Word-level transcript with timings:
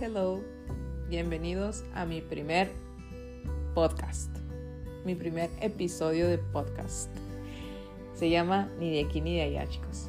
hello. 0.00 0.40
Bienvenidos 1.10 1.84
a 1.94 2.06
mi 2.06 2.22
primer 2.22 2.70
podcast. 3.74 4.34
Mi 5.04 5.14
primer 5.14 5.50
episodio 5.60 6.26
de 6.26 6.38
podcast. 6.38 7.10
Se 8.14 8.30
llama 8.30 8.70
Ni 8.78 8.90
de 8.90 9.04
aquí 9.04 9.20
ni 9.20 9.36
de 9.36 9.42
allá, 9.42 9.66
chicos. 9.68 10.08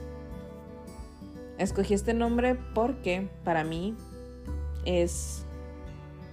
Escogí 1.58 1.94
este 1.94 2.14
nombre 2.14 2.56
porque 2.74 3.28
para 3.44 3.66
mí 3.66 3.94
es 4.86 5.44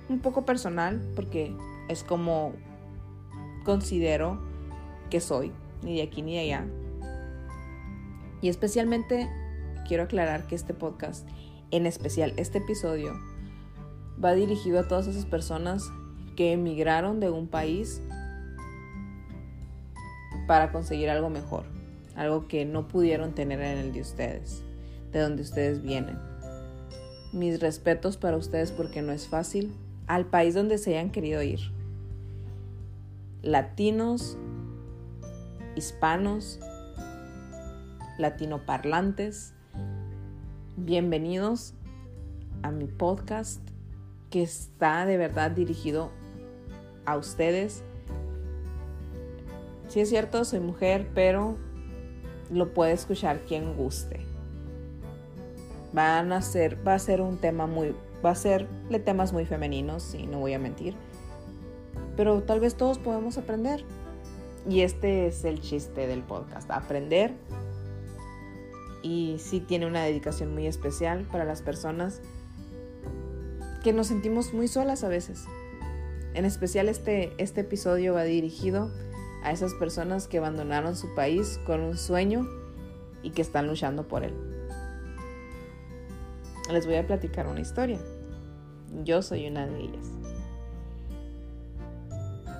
un 0.09 0.21
poco 0.21 0.45
personal, 0.45 1.01
porque 1.17 1.53
es 1.89 2.05
como 2.05 2.53
considero 3.65 4.41
que 5.11 5.19
soy, 5.19 5.51
ni 5.83 5.97
de 5.97 6.03
aquí 6.03 6.23
ni 6.23 6.35
de 6.35 6.41
allá. 6.43 6.65
Y 8.41 8.51
especialmente 8.51 9.29
quiero 9.89 10.05
aclarar 10.05 10.47
que 10.47 10.55
este 10.55 10.75
podcast, 10.75 11.29
en 11.73 11.87
especial 11.87 12.35
este 12.37 12.59
episodio, 12.59 13.15
va 14.23 14.35
dirigido 14.35 14.81
a 14.81 14.89
todas 14.89 15.07
esas 15.07 15.25
personas 15.25 15.91
que 16.37 16.53
emigraron 16.53 17.21
de 17.21 17.31
un 17.31 17.47
país 17.47 18.03
para 20.47 20.73
conseguir 20.73 21.11
algo 21.11 21.31
mejor, 21.31 21.65
algo 22.17 22.49
que 22.49 22.65
no 22.65 22.89
pudieron 22.89 23.35
tener 23.35 23.61
en 23.61 23.79
el 23.79 23.93
de 23.93 24.01
ustedes, 24.01 24.63
de 25.13 25.21
donde 25.21 25.43
ustedes 25.43 25.83
vienen. 25.83 26.19
Mis 27.33 27.61
respetos 27.61 28.17
para 28.17 28.37
ustedes 28.37 28.73
porque 28.73 29.03
no 29.03 29.13
es 29.13 29.29
fácil, 29.29 29.75
al 30.07 30.27
país 30.27 30.55
donde 30.55 30.79
se 30.79 30.91
hayan 30.97 31.11
querido 31.11 31.43
ir. 31.43 31.61
Latinos, 33.43 34.39
hispanos, 35.77 36.59
latinoparlantes, 38.19 39.53
bienvenidos 40.77 41.75
a 42.63 42.71
mi 42.71 42.87
podcast 42.87 43.68
que 44.31 44.43
está 44.43 45.07
de 45.07 45.17
verdad 45.17 45.51
dirigido 45.51 46.11
a 47.05 47.17
ustedes. 47.17 47.83
Sí 49.89 50.01
es 50.01 50.11
cierto, 50.11 50.45
soy 50.45 50.61
mujer, 50.61 51.09
pero 51.15 51.57
lo 52.51 52.73
puede 52.75 52.93
escuchar 52.93 53.41
quien 53.47 53.75
guste. 53.75 54.21
Van 55.93 56.33
a 56.33 56.43
ser, 56.43 56.87
va 56.87 56.95
a 56.95 56.99
ser 56.99 57.23
un 57.23 57.39
tema 57.39 57.67
muy, 57.67 57.95
va 58.25 58.31
a 58.31 58.35
serle 58.35 58.99
temas 58.99 59.33
muy 59.33 59.47
femeninos, 59.47 60.15
y 60.15 60.27
no 60.27 60.39
voy 60.41 60.53
a 60.53 60.59
mentir. 60.59 60.95
Pero 62.17 62.43
tal 62.43 62.61
vez 62.61 62.75
todos 62.75 62.99
podemos 62.99 63.39
aprender. 63.39 63.85
Y 64.69 64.83
este 64.83 65.29
es 65.29 65.45
el 65.45 65.61
chiste 65.61 66.07
del 66.07 66.23
podcast, 66.23 66.71
aprender. 66.71 67.33
Y 69.03 69.37
sí 69.39 69.61
tiene 69.61 69.87
una 69.87 70.03
dedicación 70.03 70.53
muy 70.53 70.67
especial 70.67 71.23
para 71.31 71.45
las 71.45 71.63
personas 71.63 72.21
que 73.83 73.93
nos 73.93 74.09
sentimos 74.09 74.53
muy 74.53 74.69
solas 74.69 75.05
a 75.05 75.09
veces. 75.09 75.45
En 76.35 76.45
especial 76.45 76.89
este, 76.89 77.33
este 77.39 77.63
episodio 77.63 78.15
va 78.15 78.25
dirigido 78.25 78.91
a 79.43 79.53
esas 79.53 79.75
personas 79.75 80.27
que 80.29 80.39
abandonaron 80.39 80.97
su 80.97 81.15
país 81.15 81.61
con 81.65 81.81
un 81.81 81.97
sueño 81.97 82.47
y 83.23 83.31
que 83.31 83.43
están 83.43 83.67
luchando 83.67 84.07
por 84.09 84.25
él. 84.25 84.35
Les 86.73 86.87
voy 86.87 86.97
a 86.97 87.07
platicar 87.07 87.47
una 87.47 87.61
historia. 87.61 87.99
Yo 89.05 89.23
soy 89.23 89.47
una 89.47 89.67
de 89.67 89.81
ellas. 89.81 90.13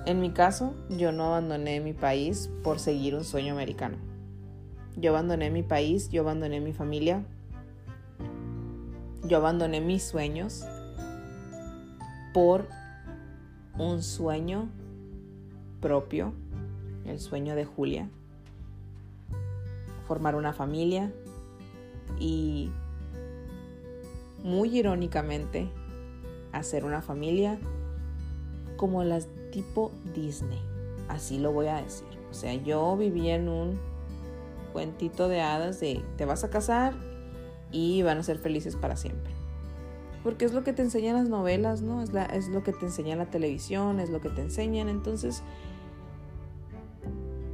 En 0.05 0.21
mi 0.21 0.31
caso, 0.31 0.73
yo 0.89 1.11
no 1.11 1.25
abandoné 1.25 1.79
mi 1.81 1.93
país 1.93 2.49
por 2.63 2.79
seguir 2.79 3.15
un 3.15 3.23
sueño 3.23 3.53
americano. 3.53 3.97
Yo 4.95 5.11
abandoné 5.11 5.51
mi 5.51 5.63
país, 5.63 6.09
yo 6.09 6.23
abandoné 6.23 6.59
mi 6.59 6.73
familia, 6.73 7.23
yo 9.23 9.37
abandoné 9.37 9.81
mis 9.81 10.03
sueños 10.03 10.65
por 12.33 12.67
un 13.77 14.03
sueño 14.03 14.69
propio, 15.81 16.33
el 17.05 17.19
sueño 17.19 17.55
de 17.55 17.65
Julia, 17.65 18.09
formar 20.07 20.35
una 20.35 20.53
familia 20.53 21.11
y 22.19 22.71
muy 24.43 24.77
irónicamente 24.77 25.69
hacer 26.51 26.85
una 26.85 27.01
familia 27.01 27.59
como 28.77 29.03
las 29.03 29.27
tipo 29.51 29.91
Disney, 30.15 30.61
así 31.07 31.39
lo 31.39 31.51
voy 31.51 31.67
a 31.67 31.81
decir. 31.81 32.07
O 32.29 32.33
sea, 32.33 32.53
yo 32.53 32.95
vivía 32.97 33.35
en 33.35 33.49
un 33.49 33.79
cuentito 34.71 35.27
de 35.27 35.41
hadas 35.41 35.79
de 35.79 36.03
te 36.17 36.25
vas 36.25 36.43
a 36.43 36.49
casar 36.49 36.93
y 37.71 38.01
van 38.03 38.17
a 38.19 38.23
ser 38.23 38.37
felices 38.37 38.75
para 38.75 38.95
siempre. 38.95 39.28
Porque 40.23 40.45
es 40.45 40.53
lo 40.53 40.63
que 40.63 40.73
te 40.73 40.81
enseñan 40.81 41.15
las 41.15 41.29
novelas, 41.29 41.81
¿no? 41.81 42.01
Es, 42.01 42.11
la, 42.11 42.25
es 42.25 42.49
lo 42.49 42.63
que 42.63 42.73
te 42.73 42.85
enseña 42.85 43.15
la 43.15 43.29
televisión, 43.29 43.99
es 43.99 44.09
lo 44.09 44.19
que 44.19 44.29
te 44.29 44.41
enseñan. 44.41 44.89
Entonces, 44.89 45.43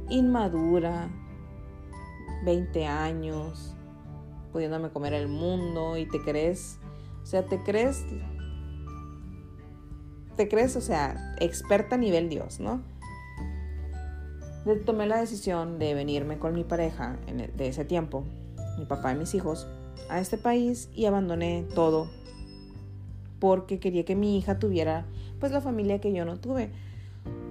inmadura, 0.08 1.08
20 2.44 2.86
años, 2.86 3.74
pudiéndome 4.52 4.90
comer 4.90 5.12
el 5.12 5.28
mundo 5.28 5.96
y 5.96 6.06
te 6.06 6.20
crees, 6.20 6.78
o 7.22 7.26
sea, 7.26 7.44
te 7.44 7.62
crees, 7.62 8.04
te 10.36 10.48
crees, 10.48 10.76
o 10.76 10.80
sea, 10.80 11.34
experta 11.40 11.96
a 11.96 11.98
nivel 11.98 12.28
Dios, 12.28 12.60
¿no? 12.60 12.82
Tomé 14.84 15.06
la 15.06 15.20
decisión 15.20 15.78
de 15.78 15.94
venirme 15.94 16.38
con 16.38 16.54
mi 16.54 16.64
pareja 16.64 17.16
de 17.26 17.68
ese 17.68 17.84
tiempo, 17.84 18.24
mi 18.78 18.84
papá 18.84 19.12
y 19.12 19.16
mis 19.16 19.34
hijos, 19.34 19.68
a 20.08 20.18
este 20.18 20.38
país 20.38 20.88
y 20.92 21.06
abandoné 21.06 21.64
todo 21.74 22.08
porque 23.38 23.78
quería 23.78 24.04
que 24.04 24.16
mi 24.16 24.38
hija 24.38 24.58
tuviera 24.58 25.06
pues 25.40 25.52
la 25.52 25.60
familia 25.60 26.00
que 26.00 26.12
yo 26.12 26.24
no 26.24 26.38
tuve. 26.38 26.70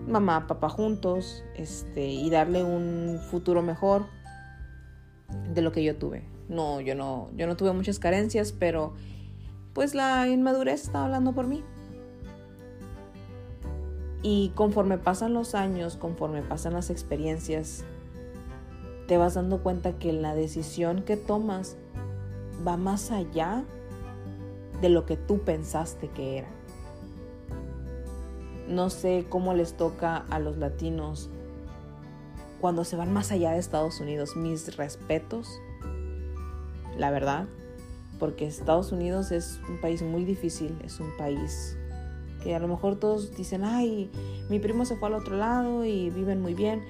Mamá, 0.07 0.47
papá 0.47 0.69
juntos, 0.69 1.43
este, 1.55 2.07
y 2.07 2.29
darle 2.29 2.63
un 2.63 3.19
futuro 3.29 3.61
mejor 3.61 4.05
de 5.53 5.61
lo 5.61 5.71
que 5.71 5.83
yo 5.83 5.95
tuve. 5.95 6.23
No, 6.47 6.79
yo 6.79 6.95
no, 6.95 7.29
yo 7.35 7.47
no 7.47 7.57
tuve 7.57 7.73
muchas 7.73 7.99
carencias, 7.99 8.51
pero 8.51 8.93
pues 9.73 9.95
la 9.95 10.27
inmadurez 10.27 10.83
estaba 10.83 11.05
hablando 11.05 11.33
por 11.33 11.47
mí. 11.47 11.63
Y 14.21 14.49
conforme 14.55 14.97
pasan 14.97 15.33
los 15.33 15.53
años, 15.53 15.97
conforme 15.97 16.41
pasan 16.41 16.73
las 16.73 16.89
experiencias, 16.89 17.83
te 19.07 19.17
vas 19.17 19.35
dando 19.35 19.61
cuenta 19.61 19.99
que 19.99 20.13
la 20.13 20.33
decisión 20.33 21.03
que 21.03 21.17
tomas 21.17 21.77
va 22.65 22.77
más 22.77 23.11
allá 23.11 23.63
de 24.81 24.89
lo 24.89 25.05
que 25.05 25.17
tú 25.17 25.39
pensaste 25.39 26.09
que 26.09 26.39
era. 26.39 26.47
No 28.67 28.89
sé 28.89 29.25
cómo 29.29 29.53
les 29.53 29.77
toca 29.77 30.17
a 30.29 30.39
los 30.39 30.57
latinos 30.57 31.29
cuando 32.59 32.83
se 32.83 32.95
van 32.95 33.13
más 33.13 33.31
allá 33.31 33.51
de 33.51 33.59
Estados 33.59 33.99
Unidos. 33.99 34.35
Mis 34.35 34.75
respetos, 34.75 35.59
la 36.97 37.11
verdad, 37.11 37.47
porque 38.19 38.47
Estados 38.47 38.91
Unidos 38.91 39.31
es 39.31 39.59
un 39.69 39.79
país 39.79 40.01
muy 40.01 40.25
difícil, 40.25 40.77
es 40.83 40.99
un 40.99 41.15
país 41.17 41.77
que 42.43 42.55
a 42.55 42.59
lo 42.59 42.67
mejor 42.67 42.95
todos 42.97 43.35
dicen, 43.35 43.63
ay, 43.63 44.09
mi 44.49 44.59
primo 44.59 44.85
se 44.85 44.95
fue 44.95 45.09
al 45.09 45.15
otro 45.15 45.35
lado 45.35 45.83
y 45.83 46.09
viven 46.09 46.41
muy 46.41 46.53
bien, 46.53 46.83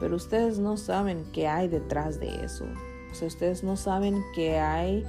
pero 0.00 0.16
ustedes 0.16 0.58
no 0.58 0.76
saben 0.76 1.24
qué 1.32 1.48
hay 1.48 1.68
detrás 1.68 2.18
de 2.18 2.44
eso. 2.44 2.64
O 3.10 3.14
sea, 3.14 3.28
ustedes 3.28 3.62
no 3.62 3.76
saben 3.76 4.22
qué 4.34 4.58
hay 4.58 5.04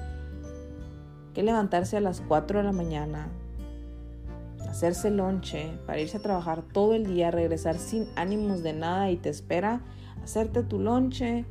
levantarse 1.43 1.97
a 1.97 2.01
las 2.01 2.21
4 2.21 2.59
de 2.59 2.65
la 2.65 2.71
mañana, 2.71 3.27
hacerse 4.69 5.09
lonche 5.09 5.71
para 5.85 5.99
irse 5.99 6.17
a 6.17 6.21
trabajar 6.21 6.61
todo 6.61 6.93
el 6.93 7.07
día, 7.07 7.31
regresar 7.31 7.77
sin 7.77 8.07
ánimos 8.15 8.63
de 8.63 8.73
nada 8.73 9.09
y 9.11 9.17
te 9.17 9.29
espera 9.29 9.81
hacerte 10.23 10.63
tu 10.63 10.79
lonche, 10.79 11.45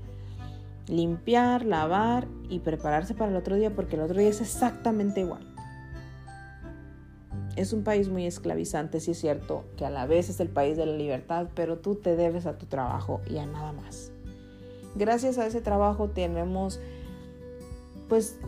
limpiar, 0.86 1.64
lavar 1.64 2.26
y 2.48 2.60
prepararse 2.60 3.14
para 3.14 3.30
el 3.30 3.36
otro 3.36 3.56
día 3.56 3.74
porque 3.74 3.96
el 3.96 4.02
otro 4.02 4.18
día 4.18 4.28
es 4.28 4.40
exactamente 4.40 5.20
igual. 5.20 5.44
Es 7.56 7.72
un 7.72 7.82
país 7.82 8.08
muy 8.08 8.24
esclavizante, 8.24 9.00
sí 9.00 9.10
es 9.10 9.18
cierto, 9.18 9.64
que 9.76 9.84
a 9.84 9.90
la 9.90 10.06
vez 10.06 10.28
es 10.28 10.38
el 10.38 10.48
país 10.48 10.76
de 10.76 10.86
la 10.86 10.96
libertad, 10.96 11.48
pero 11.56 11.78
tú 11.78 11.96
te 11.96 12.14
debes 12.14 12.46
a 12.46 12.56
tu 12.56 12.66
trabajo 12.66 13.20
y 13.28 13.38
a 13.38 13.46
nada 13.46 13.72
más. 13.72 14.12
Gracias 14.94 15.38
a 15.38 15.46
ese 15.46 15.60
trabajo 15.60 16.08
tenemos 16.08 16.80
pues 18.08 18.38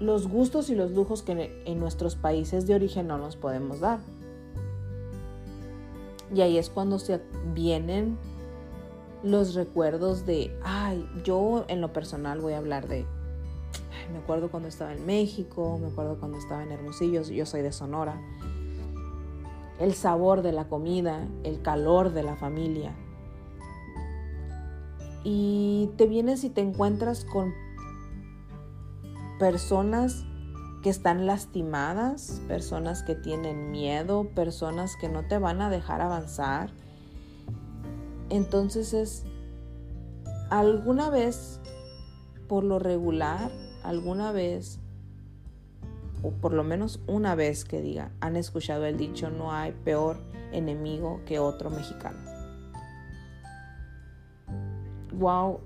los 0.00 0.28
gustos 0.28 0.68
y 0.70 0.74
los 0.74 0.90
lujos 0.92 1.22
que 1.22 1.62
en 1.64 1.80
nuestros 1.80 2.16
países 2.16 2.66
de 2.66 2.74
origen 2.74 3.06
no 3.06 3.18
nos 3.18 3.36
podemos 3.36 3.80
dar. 3.80 4.00
Y 6.34 6.40
ahí 6.40 6.58
es 6.58 6.70
cuando 6.70 6.98
se 6.98 7.20
vienen 7.54 8.18
los 9.22 9.54
recuerdos 9.54 10.26
de, 10.26 10.56
ay, 10.62 11.08
yo 11.24 11.64
en 11.68 11.80
lo 11.80 11.92
personal 11.92 12.40
voy 12.40 12.52
a 12.52 12.58
hablar 12.58 12.88
de, 12.88 13.06
me 14.12 14.18
acuerdo 14.18 14.50
cuando 14.50 14.68
estaba 14.68 14.92
en 14.92 15.04
México, 15.06 15.78
me 15.80 15.88
acuerdo 15.88 16.18
cuando 16.18 16.38
estaba 16.38 16.62
en 16.62 16.72
Hermosillo, 16.72 17.22
yo 17.22 17.46
soy 17.46 17.62
de 17.62 17.72
Sonora. 17.72 18.20
El 19.78 19.94
sabor 19.94 20.42
de 20.42 20.52
la 20.52 20.68
comida, 20.68 21.26
el 21.42 21.60
calor 21.60 22.12
de 22.12 22.22
la 22.22 22.36
familia. 22.36 22.94
Y 25.24 25.90
te 25.96 26.06
vienes 26.06 26.44
y 26.44 26.50
te 26.50 26.60
encuentras 26.60 27.24
con 27.24 27.52
personas 29.38 30.24
que 30.82 30.90
están 30.90 31.26
lastimadas, 31.26 32.40
personas 32.46 33.02
que 33.02 33.14
tienen 33.14 33.70
miedo, 33.70 34.28
personas 34.34 34.96
que 35.00 35.08
no 35.08 35.26
te 35.26 35.38
van 35.38 35.60
a 35.60 35.70
dejar 35.70 36.00
avanzar. 36.00 36.70
Entonces 38.30 38.94
es 38.94 39.24
alguna 40.50 41.10
vez, 41.10 41.60
por 42.48 42.64
lo 42.64 42.78
regular, 42.78 43.50
alguna 43.82 44.32
vez, 44.32 44.78
o 46.22 46.30
por 46.30 46.52
lo 46.52 46.64
menos 46.64 47.00
una 47.06 47.34
vez 47.34 47.64
que 47.64 47.82
diga, 47.82 48.12
han 48.20 48.36
escuchado 48.36 48.86
el 48.86 48.96
dicho, 48.96 49.30
no 49.30 49.52
hay 49.52 49.72
peor 49.72 50.18
enemigo 50.52 51.20
que 51.26 51.38
otro 51.38 51.70
mexicano. 51.70 52.18
Wow, 55.12 55.60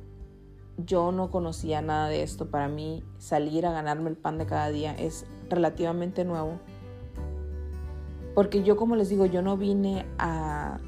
yo 0.87 1.13
no 1.13 1.31
conocía 1.31 1.83
nada 1.83 2.09
de 2.09 2.23
esto. 2.23 2.51
Para 2.51 2.69
mí 2.69 3.03
salir 3.19 3.67
a 3.67 3.73
ganarme 3.73 4.11
el 4.11 4.17
pan 4.17 4.39
de 4.39 4.47
cada 4.47 4.71
día 4.71 4.95
es 4.95 5.27
relativamente 5.49 6.25
nuevo. 6.25 6.59
Porque 8.35 8.63
yo, 8.63 8.77
como 8.77 8.97
les 8.97 9.09
digo, 9.09 9.27
yo 9.27 9.43
no 9.43 9.57
vine 9.57 10.07
a, 10.19 10.79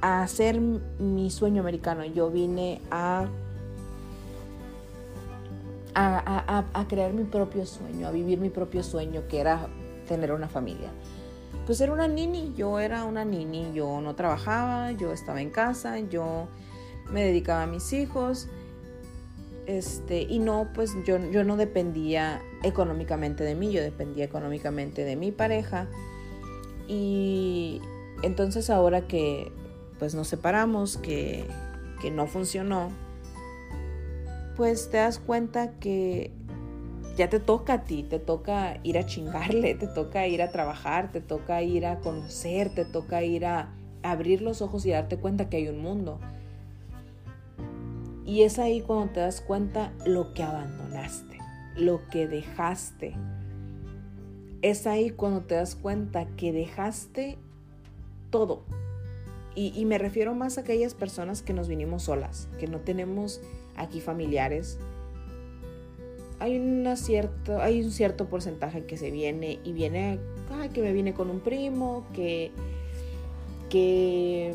a 0.00 0.22
hacer 0.22 0.60
mi 0.60 1.30
sueño 1.30 1.60
americano. 1.62 2.04
Yo 2.04 2.30
vine 2.30 2.80
a, 2.90 3.28
a, 5.94 6.64
a, 6.72 6.88
crear 6.88 7.12
mi 7.12 7.24
propio 7.24 7.64
sueño, 7.66 8.08
a 8.08 8.10
vivir 8.10 8.40
mi 8.40 8.50
propio 8.50 8.82
sueño, 8.82 9.22
que 9.28 9.40
era 9.40 9.68
tener 10.08 10.32
una 10.32 10.48
familia. 10.48 10.90
Pues 11.66 11.80
era 11.80 11.92
una 11.92 12.08
nini, 12.08 12.52
yo 12.56 12.80
era 12.80 13.04
una 13.04 13.24
nini, 13.24 13.72
yo 13.72 14.00
no 14.00 14.16
trabajaba, 14.16 14.90
yo 14.92 15.12
estaba 15.12 15.40
en 15.40 15.50
casa, 15.50 15.98
yo 16.00 16.48
me 17.12 17.24
dedicaba 17.24 17.62
a 17.64 17.66
mis 17.66 17.92
hijos. 17.92 18.48
Este, 19.66 20.22
y 20.22 20.38
no, 20.40 20.68
pues 20.74 20.92
yo, 21.06 21.18
yo 21.30 21.44
no 21.44 21.56
dependía 21.56 22.42
económicamente 22.62 23.44
de 23.44 23.54
mí, 23.54 23.70
yo 23.70 23.80
dependía 23.80 24.24
económicamente 24.24 25.04
de 25.04 25.16
mi 25.16 25.30
pareja. 25.30 25.86
Y 26.88 27.80
entonces 28.22 28.70
ahora 28.70 29.06
que 29.06 29.52
pues 29.98 30.14
nos 30.14 30.26
separamos, 30.26 30.96
que, 30.96 31.46
que 32.00 32.10
no 32.10 32.26
funcionó, 32.26 32.90
pues 34.56 34.90
te 34.90 34.96
das 34.96 35.20
cuenta 35.20 35.78
que 35.78 36.32
ya 37.16 37.28
te 37.28 37.38
toca 37.38 37.74
a 37.74 37.84
ti, 37.84 38.02
te 38.02 38.18
toca 38.18 38.78
ir 38.82 38.98
a 38.98 39.06
chingarle, 39.06 39.74
te 39.74 39.86
toca 39.86 40.26
ir 40.26 40.42
a 40.42 40.50
trabajar, 40.50 41.12
te 41.12 41.20
toca 41.20 41.62
ir 41.62 41.86
a 41.86 42.00
conocer, 42.00 42.74
te 42.74 42.84
toca 42.84 43.22
ir 43.22 43.46
a 43.46 43.72
abrir 44.02 44.42
los 44.42 44.62
ojos 44.62 44.84
y 44.86 44.90
darte 44.90 45.18
cuenta 45.18 45.48
que 45.48 45.58
hay 45.58 45.68
un 45.68 45.80
mundo. 45.80 46.18
Y 48.32 48.44
es 48.44 48.58
ahí 48.58 48.80
cuando 48.80 49.12
te 49.12 49.20
das 49.20 49.42
cuenta 49.42 49.92
lo 50.06 50.32
que 50.32 50.42
abandonaste, 50.42 51.36
lo 51.76 52.00
que 52.08 52.26
dejaste. 52.26 53.14
Es 54.62 54.86
ahí 54.86 55.10
cuando 55.10 55.42
te 55.42 55.54
das 55.54 55.74
cuenta 55.74 56.26
que 56.38 56.50
dejaste 56.50 57.36
todo. 58.30 58.62
Y, 59.54 59.84
me 59.84 59.98
refiero 59.98 60.34
más 60.34 60.56
a 60.56 60.62
aquellas 60.62 60.94
personas 60.94 61.42
que 61.42 61.52
nos 61.52 61.68
vinimos 61.68 62.04
solas, 62.04 62.48
que 62.58 62.68
no 62.68 62.80
tenemos 62.80 63.42
aquí 63.76 64.00
familiares. 64.00 64.78
Hay, 66.38 66.58
una 66.58 66.96
cierto, 66.96 67.60
hay 67.60 67.82
un 67.82 67.90
cierto 67.90 68.30
porcentaje 68.30 68.86
que 68.86 68.96
se 68.96 69.10
viene 69.10 69.58
y 69.62 69.74
viene, 69.74 70.18
que 70.72 70.80
me 70.80 70.94
viene 70.94 71.12
con 71.12 71.28
un 71.28 71.40
primo, 71.40 72.06
que, 72.14 72.50
que 73.68 74.54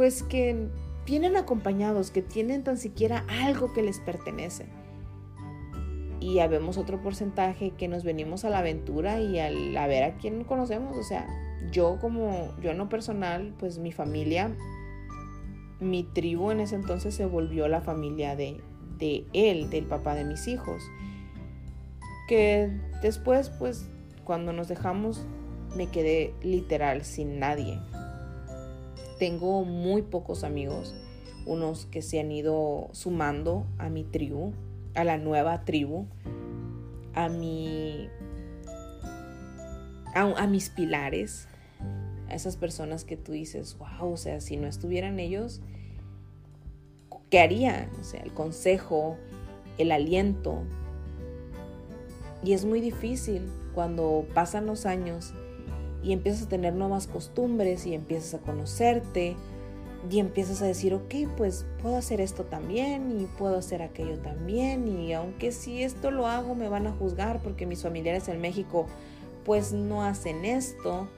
pues 0.00 0.22
que 0.22 0.56
vienen 1.04 1.36
acompañados, 1.36 2.10
que 2.10 2.22
tienen 2.22 2.64
tan 2.64 2.78
siquiera 2.78 3.26
algo 3.28 3.74
que 3.74 3.82
les 3.82 4.00
pertenece. 4.00 4.64
Y 6.20 6.38
habemos 6.38 6.78
otro 6.78 7.02
porcentaje 7.02 7.72
que 7.72 7.86
nos 7.86 8.02
venimos 8.02 8.46
a 8.46 8.48
la 8.48 8.60
aventura 8.60 9.20
y 9.20 9.38
a 9.38 9.86
ver 9.86 10.04
a 10.04 10.14
quién 10.14 10.42
conocemos. 10.44 10.96
O 10.96 11.02
sea, 11.02 11.26
yo 11.70 11.98
como, 12.00 12.48
yo 12.62 12.70
en 12.70 12.78
lo 12.78 12.88
personal, 12.88 13.54
pues 13.58 13.78
mi 13.78 13.92
familia, 13.92 14.56
mi 15.80 16.04
tribu 16.04 16.50
en 16.50 16.60
ese 16.60 16.76
entonces 16.76 17.14
se 17.14 17.26
volvió 17.26 17.68
la 17.68 17.82
familia 17.82 18.36
de, 18.36 18.58
de 18.98 19.26
él, 19.34 19.68
del 19.68 19.84
papá 19.84 20.14
de 20.14 20.24
mis 20.24 20.48
hijos. 20.48 20.82
Que 22.26 22.70
después, 23.02 23.50
pues, 23.50 23.86
cuando 24.24 24.54
nos 24.54 24.66
dejamos, 24.66 25.26
me 25.76 25.88
quedé 25.88 26.32
literal 26.42 27.04
sin 27.04 27.38
nadie. 27.38 27.78
Tengo 29.20 29.64
muy 29.66 30.00
pocos 30.00 30.44
amigos, 30.44 30.94
unos 31.44 31.84
que 31.84 32.00
se 32.00 32.20
han 32.20 32.32
ido 32.32 32.88
sumando 32.92 33.66
a 33.76 33.90
mi 33.90 34.02
tribu, 34.02 34.54
a 34.94 35.04
la 35.04 35.18
nueva 35.18 35.66
tribu, 35.66 36.06
a 37.12 37.28
mi 37.28 38.08
a, 40.14 40.46
mis 40.46 40.70
pilares, 40.70 41.48
a 42.30 42.34
esas 42.34 42.56
personas 42.56 43.04
que 43.04 43.18
tú 43.18 43.32
dices, 43.32 43.76
wow, 43.76 44.12
o 44.12 44.16
sea, 44.16 44.40
si 44.40 44.56
no 44.56 44.66
estuvieran 44.66 45.20
ellos, 45.20 45.60
¿qué 47.28 47.40
haría? 47.40 47.90
O 48.00 48.04
sea, 48.04 48.20
el 48.20 48.32
consejo, 48.32 49.18
el 49.76 49.92
aliento. 49.92 50.62
Y 52.42 52.54
es 52.54 52.64
muy 52.64 52.80
difícil 52.80 53.42
cuando 53.74 54.26
pasan 54.32 54.64
los 54.64 54.86
años 54.86 55.34
y 56.02 56.12
empiezas 56.12 56.44
a 56.44 56.48
tener 56.48 56.74
nuevas 56.74 57.06
costumbres 57.06 57.86
y 57.86 57.94
empiezas 57.94 58.34
a 58.34 58.38
conocerte 58.38 59.36
y 60.10 60.18
empiezas 60.18 60.62
a 60.62 60.66
decir, 60.66 60.94
ok, 60.94 61.14
pues 61.36 61.66
puedo 61.82 61.96
hacer 61.96 62.20
esto 62.20 62.44
también 62.44 63.20
y 63.20 63.26
puedo 63.26 63.56
hacer 63.56 63.82
aquello 63.82 64.18
también 64.18 64.88
y 64.88 65.12
aunque 65.12 65.52
si 65.52 65.82
esto 65.82 66.10
lo 66.10 66.26
hago 66.26 66.54
me 66.54 66.68
van 66.68 66.86
a 66.86 66.92
juzgar 66.92 67.42
porque 67.42 67.66
mis 67.66 67.82
familiares 67.82 68.28
en 68.28 68.40
México 68.40 68.86
pues 69.44 69.72
no 69.72 70.02
hacen 70.02 70.44
esto, 70.44 71.08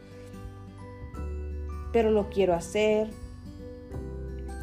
pero 1.92 2.10
lo 2.10 2.30
quiero 2.30 2.54
hacer. 2.54 3.10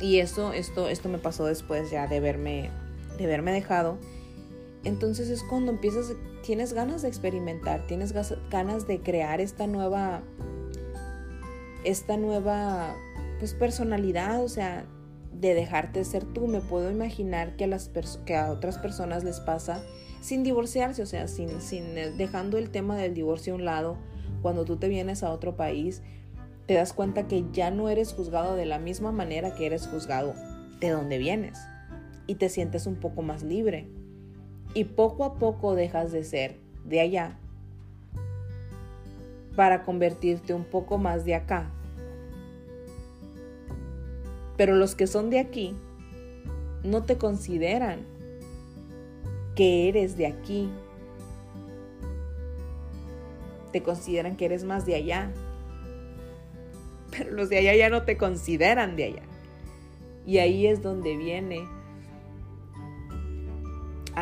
Y 0.01 0.19
eso, 0.19 0.53
esto, 0.53 0.87
esto 0.87 1.09
me 1.09 1.17
pasó 1.17 1.45
después 1.45 1.91
ya 1.91 2.07
de 2.07 2.19
verme, 2.19 2.69
de 3.17 3.27
verme 3.27 3.51
dejado. 3.51 3.97
Entonces 4.83 5.29
es 5.29 5.43
cuando 5.43 5.71
empiezas 5.71 6.13
tienes 6.43 6.73
ganas 6.73 7.01
de 7.01 7.07
experimentar, 7.07 7.85
tienes 7.87 8.13
ganas 8.49 8.87
de 8.87 9.01
crear 9.01 9.41
esta 9.41 9.67
nueva, 9.67 10.21
esta 11.83 12.17
nueva, 12.17 12.95
pues 13.39 13.53
personalidad, 13.53 14.43
o 14.43 14.49
sea, 14.49 14.85
de 15.33 15.53
dejarte 15.53 16.03
ser 16.03 16.25
tú. 16.25 16.47
Me 16.47 16.61
puedo 16.61 16.91
imaginar 16.91 17.55
que 17.55 17.65
a, 17.65 17.67
las 17.67 17.89
que 18.25 18.35
a 18.35 18.51
otras 18.51 18.77
personas 18.77 19.23
les 19.23 19.39
pasa 19.39 19.83
sin 20.21 20.43
divorciarse, 20.43 21.01
o 21.01 21.05
sea, 21.05 21.27
sin, 21.27 21.61
sin 21.61 21.97
eh, 21.97 22.11
dejando 22.11 22.57
el 22.57 22.69
tema 22.69 22.97
del 22.97 23.13
divorcio 23.13 23.53
a 23.53 23.55
un 23.55 23.65
lado, 23.65 23.97
cuando 24.41 24.65
tú 24.65 24.77
te 24.77 24.87
vienes 24.87 25.23
a 25.23 25.31
otro 25.31 25.55
país, 25.55 26.01
te 26.65 26.75
das 26.75 26.93
cuenta 26.93 27.27
que 27.27 27.45
ya 27.51 27.71
no 27.71 27.89
eres 27.89 28.13
juzgado 28.13 28.55
de 28.55 28.65
la 28.65 28.79
misma 28.79 29.11
manera 29.11 29.55
que 29.55 29.65
eres 29.65 29.87
juzgado 29.87 30.35
de 30.79 30.89
donde 30.89 31.17
vienes 31.17 31.57
y 32.27 32.35
te 32.35 32.47
sientes 32.47 32.85
un 32.85 32.95
poco 32.95 33.21
más 33.21 33.41
libre 33.41 33.89
y 34.73 34.83
poco 34.83 35.23
a 35.23 35.35
poco 35.35 35.75
dejas 35.75 36.11
de 36.11 36.23
ser 36.23 36.57
de 36.85 37.01
allá 37.01 37.37
para 39.55 39.83
convertirte 39.83 40.53
un 40.53 40.63
poco 40.63 40.97
más 40.97 41.25
de 41.25 41.35
acá. 41.35 41.69
Pero 44.57 44.75
los 44.75 44.95
que 44.95 45.07
son 45.07 45.29
de 45.29 45.39
aquí 45.39 45.75
no 46.83 47.03
te 47.03 47.17
consideran 47.17 48.05
que 49.55 49.89
eres 49.89 50.17
de 50.17 50.27
aquí. 50.27 50.69
Te 53.71 53.83
consideran 53.83 54.35
que 54.35 54.45
eres 54.45 54.63
más 54.63 54.85
de 54.85 54.95
allá. 54.95 55.31
Pero 57.11 57.31
los 57.31 57.49
de 57.49 57.57
allá 57.57 57.75
ya 57.75 57.89
no 57.89 58.03
te 58.03 58.17
consideran 58.17 58.95
de 58.95 59.03
allá. 59.05 59.23
Y 60.25 60.37
ahí 60.37 60.67
es 60.67 60.81
donde 60.81 61.17
viene 61.17 61.67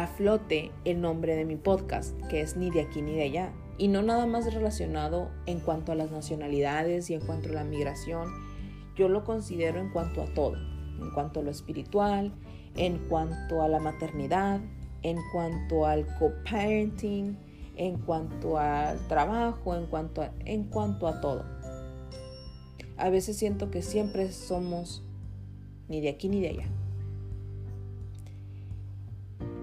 a 0.04 0.06
flote 0.06 0.72
el 0.86 1.02
nombre 1.02 1.36
de 1.36 1.44
mi 1.44 1.56
podcast, 1.56 2.16
que 2.30 2.42
es 2.42 2.56
Ni 2.56 2.70
de 2.70 2.82
aquí 2.82 3.02
ni 3.02 3.16
de 3.16 3.24
allá. 3.24 3.54
Y 3.80 3.88
no 3.88 4.04
nada 4.04 4.28
más 4.28 4.54
relacionado 4.54 5.32
en 5.48 5.60
cuanto 5.60 5.92
a 5.92 5.96
las 5.96 6.12
nacionalidades 6.12 7.10
y 7.10 7.16
en 7.16 7.22
cuanto 7.22 7.50
a 7.50 7.54
la 7.54 7.64
migración. 7.64 8.30
Yo 8.96 9.10
lo 9.10 9.24
considero 9.24 9.80
en 9.80 9.90
cuanto 9.90 10.22
a 10.22 10.32
todo, 10.36 10.56
en 10.56 11.10
cuanto 11.16 11.40
a 11.40 11.44
lo 11.44 11.50
espiritual, 11.50 12.32
en 12.76 13.00
cuanto 13.10 13.64
a 13.64 13.68
la 13.68 13.80
maternidad, 13.80 14.62
en 15.02 15.18
cuanto 15.32 15.88
al 15.88 16.06
co-parenting, 16.20 17.36
en 17.76 17.98
cuanto 17.98 18.60
al 18.60 19.00
trabajo, 19.08 19.76
en 19.76 19.88
cuanto 19.88 20.22
a, 20.22 20.32
en 20.46 20.66
cuanto 20.66 21.08
a 21.08 21.22
todo. 21.22 21.44
A 22.98 23.10
veces 23.10 23.36
siento 23.36 23.72
que 23.72 23.82
siempre 23.82 24.32
somos 24.32 25.04
ni 25.88 26.02
de 26.02 26.10
aquí 26.10 26.30
ni 26.30 26.40
de 26.40 26.50
allá. 26.50 26.70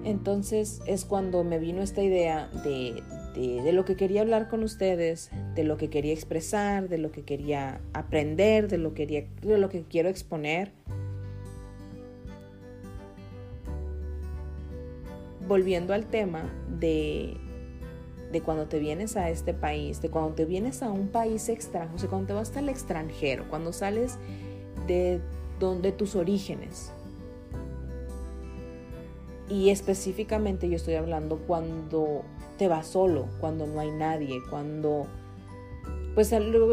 Entonces 0.05 0.81
es 0.87 1.05
cuando 1.05 1.45
me 1.45 1.59
vino 1.59 1.83
esta 1.83 2.03
idea 2.03 2.49
de, 2.63 3.03
de, 3.35 3.73
lo 3.73 3.85
que 3.85 3.97
quería 3.97 4.21
hablar 4.21 4.49
con 4.49 4.63
ustedes, 4.63 5.31
de 5.55 5.65
lo 5.65 5.77
que 5.77 5.89
quería 5.89 6.13
expresar, 6.13 6.89
de 6.89 6.99
lo 6.99 7.11
que 7.11 7.23
quería 7.23 7.81
aprender, 7.95 8.69
de 8.69 8.79
lo, 8.79 8.93
quería, 8.93 9.25
de 9.41 9.59
lo 9.59 9.69
que 9.69 9.83
quiero 9.83 10.09
exponer. 10.09 10.73
volviendo 15.47 15.93
al 15.93 16.07
tema 16.07 16.51
de, 16.81 17.37
de 18.33 18.41
cuando 18.41 18.67
te 18.67 18.79
vienes 18.79 19.17
a 19.17 19.31
este 19.31 19.55
país, 19.55 20.01
de 20.01 20.11
cuando 20.11 20.35
te 20.35 20.45
vienes 20.45 20.83
a 20.83 20.91
un 20.91 21.09
país 21.09 21.49
extranjero, 21.49 21.97
o 21.97 21.99
sea, 21.99 22.09
cuando 22.09 22.29
te 22.29 22.33
vas 22.33 22.57
al 22.57 22.69
extranjero, 22.69 23.49
cuando 23.49 23.73
sales 23.73 24.19
de 24.87 25.21
donde 25.61 25.93
tus 25.93 26.17
orígenes. 26.17 26.93
Y 29.49 29.71
específicamente 29.71 30.69
yo 30.69 30.77
estoy 30.77 30.95
hablando 30.95 31.39
cuando 31.47 32.23
te 32.59 32.69
vas 32.69 32.87
solo, 32.87 33.29
cuando 33.41 33.67
no 33.67 33.81
hay 33.81 33.91
nadie, 33.91 34.41
cuando... 34.51 35.07
Pues 36.15 36.33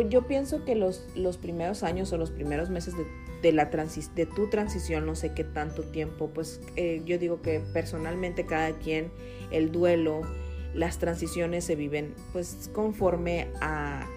yo 0.09 0.27
pienso 0.27 0.63
que 0.65 0.75
los, 0.75 1.07
los 1.15 1.37
primeros 1.37 1.81
años 1.81 2.13
o 2.13 2.17
los 2.17 2.29
primeros 2.29 2.69
meses 2.69 2.95
de, 2.95 3.05
de 3.41 3.51
la 3.51 3.65
de 3.65 4.25
tu 4.27 4.49
transición, 4.49 5.05
no 5.05 5.15
sé 5.15 5.33
qué 5.33 5.43
tanto 5.43 5.81
tiempo, 5.81 6.29
pues 6.31 6.61
eh, 6.75 7.01
yo 7.05 7.17
digo 7.17 7.41
que 7.41 7.59
personalmente 7.73 8.45
cada 8.45 8.73
quien, 8.73 9.11
el 9.49 9.71
duelo, 9.71 10.21
las 10.75 10.99
transiciones 10.99 11.65
se 11.65 11.75
viven 11.75 12.13
pues 12.33 12.69
conforme 12.71 13.47
a, 13.61 14.07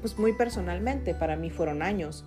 pues 0.00 0.18
muy 0.18 0.32
personalmente, 0.32 1.14
para 1.14 1.36
mí 1.36 1.50
fueron 1.50 1.82
años. 1.82 2.24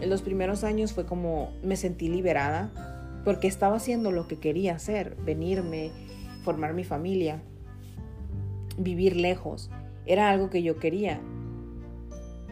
En 0.00 0.08
los 0.08 0.22
primeros 0.22 0.62
años 0.62 0.92
fue 0.92 1.04
como 1.04 1.52
me 1.62 1.76
sentí 1.76 2.08
liberada 2.08 2.95
porque 3.26 3.48
estaba 3.48 3.74
haciendo 3.74 4.12
lo 4.12 4.28
que 4.28 4.38
quería 4.38 4.76
hacer, 4.76 5.16
venirme, 5.16 5.90
formar 6.44 6.74
mi 6.74 6.84
familia, 6.84 7.42
vivir 8.78 9.16
lejos. 9.16 9.68
Era 10.04 10.30
algo 10.30 10.48
que 10.48 10.62
yo 10.62 10.78
quería. 10.78 11.20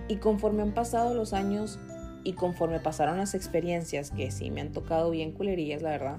Y 0.09 0.17
conforme 0.17 0.63
han 0.63 0.75
pasado 0.75 1.15
los 1.15 1.33
años 1.33 1.79
y 2.25 2.33
conforme 2.33 2.81
pasaron 2.81 3.19
las 3.19 3.37
experiencias, 3.37 4.11
que 4.11 4.33
sí 4.33 4.51
me 4.51 4.63
han 4.63 4.73
tocado 4.73 5.13
bien 5.13 5.31
culerillas, 5.31 5.81
la 5.81 5.91
verdad, 5.91 6.19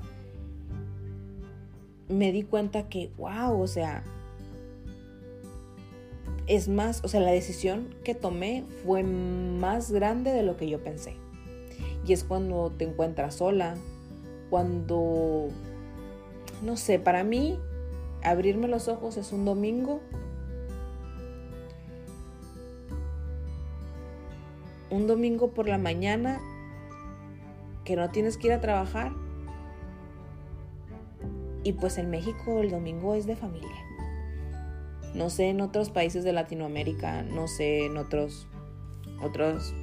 me 2.07 2.31
di 2.31 2.43
cuenta 2.43 2.87
que, 2.87 3.11
wow, 3.17 3.59
o 3.59 3.67
sea, 3.67 4.05
es 6.47 6.69
más, 6.69 7.03
o 7.03 7.09
sea, 7.09 7.19
la 7.19 7.31
decisión 7.31 7.93
que 8.05 8.15
tomé 8.15 8.63
fue 8.85 9.03
más 9.03 9.91
grande 9.91 10.31
de 10.31 10.43
lo 10.43 10.55
que 10.55 10.69
yo 10.69 10.81
pensé. 10.81 11.17
Y 12.07 12.13
es 12.13 12.23
cuando 12.23 12.71
te 12.71 12.85
encuentras 12.85 13.35
sola, 13.35 13.75
cuando, 14.49 15.49
no 16.61 16.77
sé, 16.77 16.99
para 16.99 17.23
mí, 17.23 17.59
abrirme 18.23 18.67
los 18.67 18.87
ojos 18.87 19.17
es 19.17 19.31
un 19.31 19.45
domingo. 19.45 20.01
Un 24.89 25.07
domingo 25.07 25.51
por 25.51 25.67
la 25.67 25.77
mañana 25.77 26.39
que 27.83 27.95
no 27.95 28.09
tienes 28.09 28.37
que 28.37 28.47
ir 28.47 28.53
a 28.53 28.61
trabajar. 28.61 29.13
Y 31.63 31.73
pues 31.73 31.97
en 31.97 32.09
México 32.09 32.59
el 32.59 32.69
domingo 32.69 33.15
es 33.15 33.25
de 33.25 33.35
familia. 33.35 33.69
No 35.13 35.29
sé 35.29 35.49
en 35.49 35.61
otros 35.61 35.89
países 35.89 36.23
de 36.23 36.33
Latinoamérica, 36.33 37.23
no 37.23 37.47
sé 37.47 37.85
en 37.85 37.97
otros, 37.97 38.47
otros, 39.23 39.73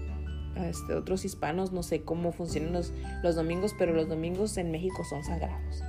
este, 0.56 0.94
otros 0.94 1.24
hispanos, 1.24 1.72
no 1.72 1.82
sé 1.82 2.02
cómo 2.02 2.32
funcionan 2.32 2.72
los, 2.72 2.92
los 3.22 3.34
domingos, 3.34 3.74
pero 3.78 3.92
los 3.92 4.08
domingos 4.08 4.56
en 4.56 4.70
México 4.70 5.04
son 5.04 5.24
sagrados. 5.24 5.82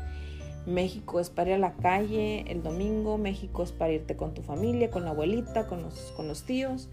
México 0.66 1.20
es 1.20 1.30
para 1.30 1.52
ir 1.52 1.56
a 1.56 1.60
la 1.60 1.74
calle 1.74 2.46
el 2.50 2.64
domingo, 2.64 3.18
México 3.18 3.64
es 3.64 3.72
para 3.72 3.94
irte 3.94 4.16
con 4.16 4.34
tu 4.34 4.42
familia, 4.42 4.90
con 4.90 5.04
la 5.04 5.12
abuelita, 5.12 5.68
con 5.68 5.82
los, 5.82 6.14
con 6.16 6.28
los 6.28 6.44
tíos, 6.44 6.90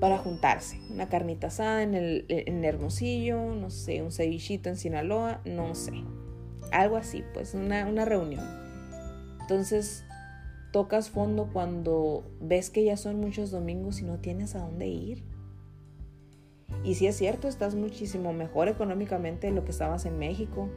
para 0.00 0.18
juntarse. 0.18 0.80
Una 0.90 1.08
carnita 1.08 1.48
asada 1.48 1.82
en, 1.82 1.94
el, 1.94 2.24
en 2.28 2.64
Hermosillo, 2.64 3.54
no 3.54 3.70
sé, 3.70 4.02
un 4.02 4.10
cevichito 4.10 4.68
en 4.68 4.76
Sinaloa, 4.76 5.40
no 5.44 5.74
sé. 5.74 5.92
Algo 6.72 6.96
así, 6.96 7.22
pues, 7.34 7.54
una, 7.54 7.86
una 7.86 8.04
reunión. 8.04 8.44
Entonces, 9.40 10.04
tocas 10.72 11.10
fondo 11.10 11.50
cuando 11.52 12.24
ves 12.40 12.70
que 12.70 12.84
ya 12.84 12.96
son 12.96 13.20
muchos 13.20 13.50
domingos 13.50 14.00
y 14.00 14.04
no 14.04 14.18
tienes 14.18 14.54
a 14.54 14.60
dónde 14.60 14.88
ir. 14.88 15.24
Y 16.84 16.94
si 16.94 17.06
es 17.06 17.16
cierto, 17.16 17.48
estás 17.48 17.74
muchísimo 17.74 18.32
mejor 18.32 18.68
económicamente 18.68 19.48
de 19.48 19.52
lo 19.52 19.64
que 19.64 19.72
estabas 19.72 20.06
en 20.06 20.18
México 20.18 20.68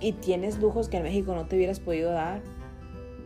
y 0.00 0.12
tienes 0.12 0.58
lujos 0.58 0.88
que 0.88 0.96
en 0.96 1.04
México 1.04 1.34
no 1.34 1.46
te 1.46 1.56
hubieras 1.56 1.80
podido 1.80 2.10
dar. 2.10 2.42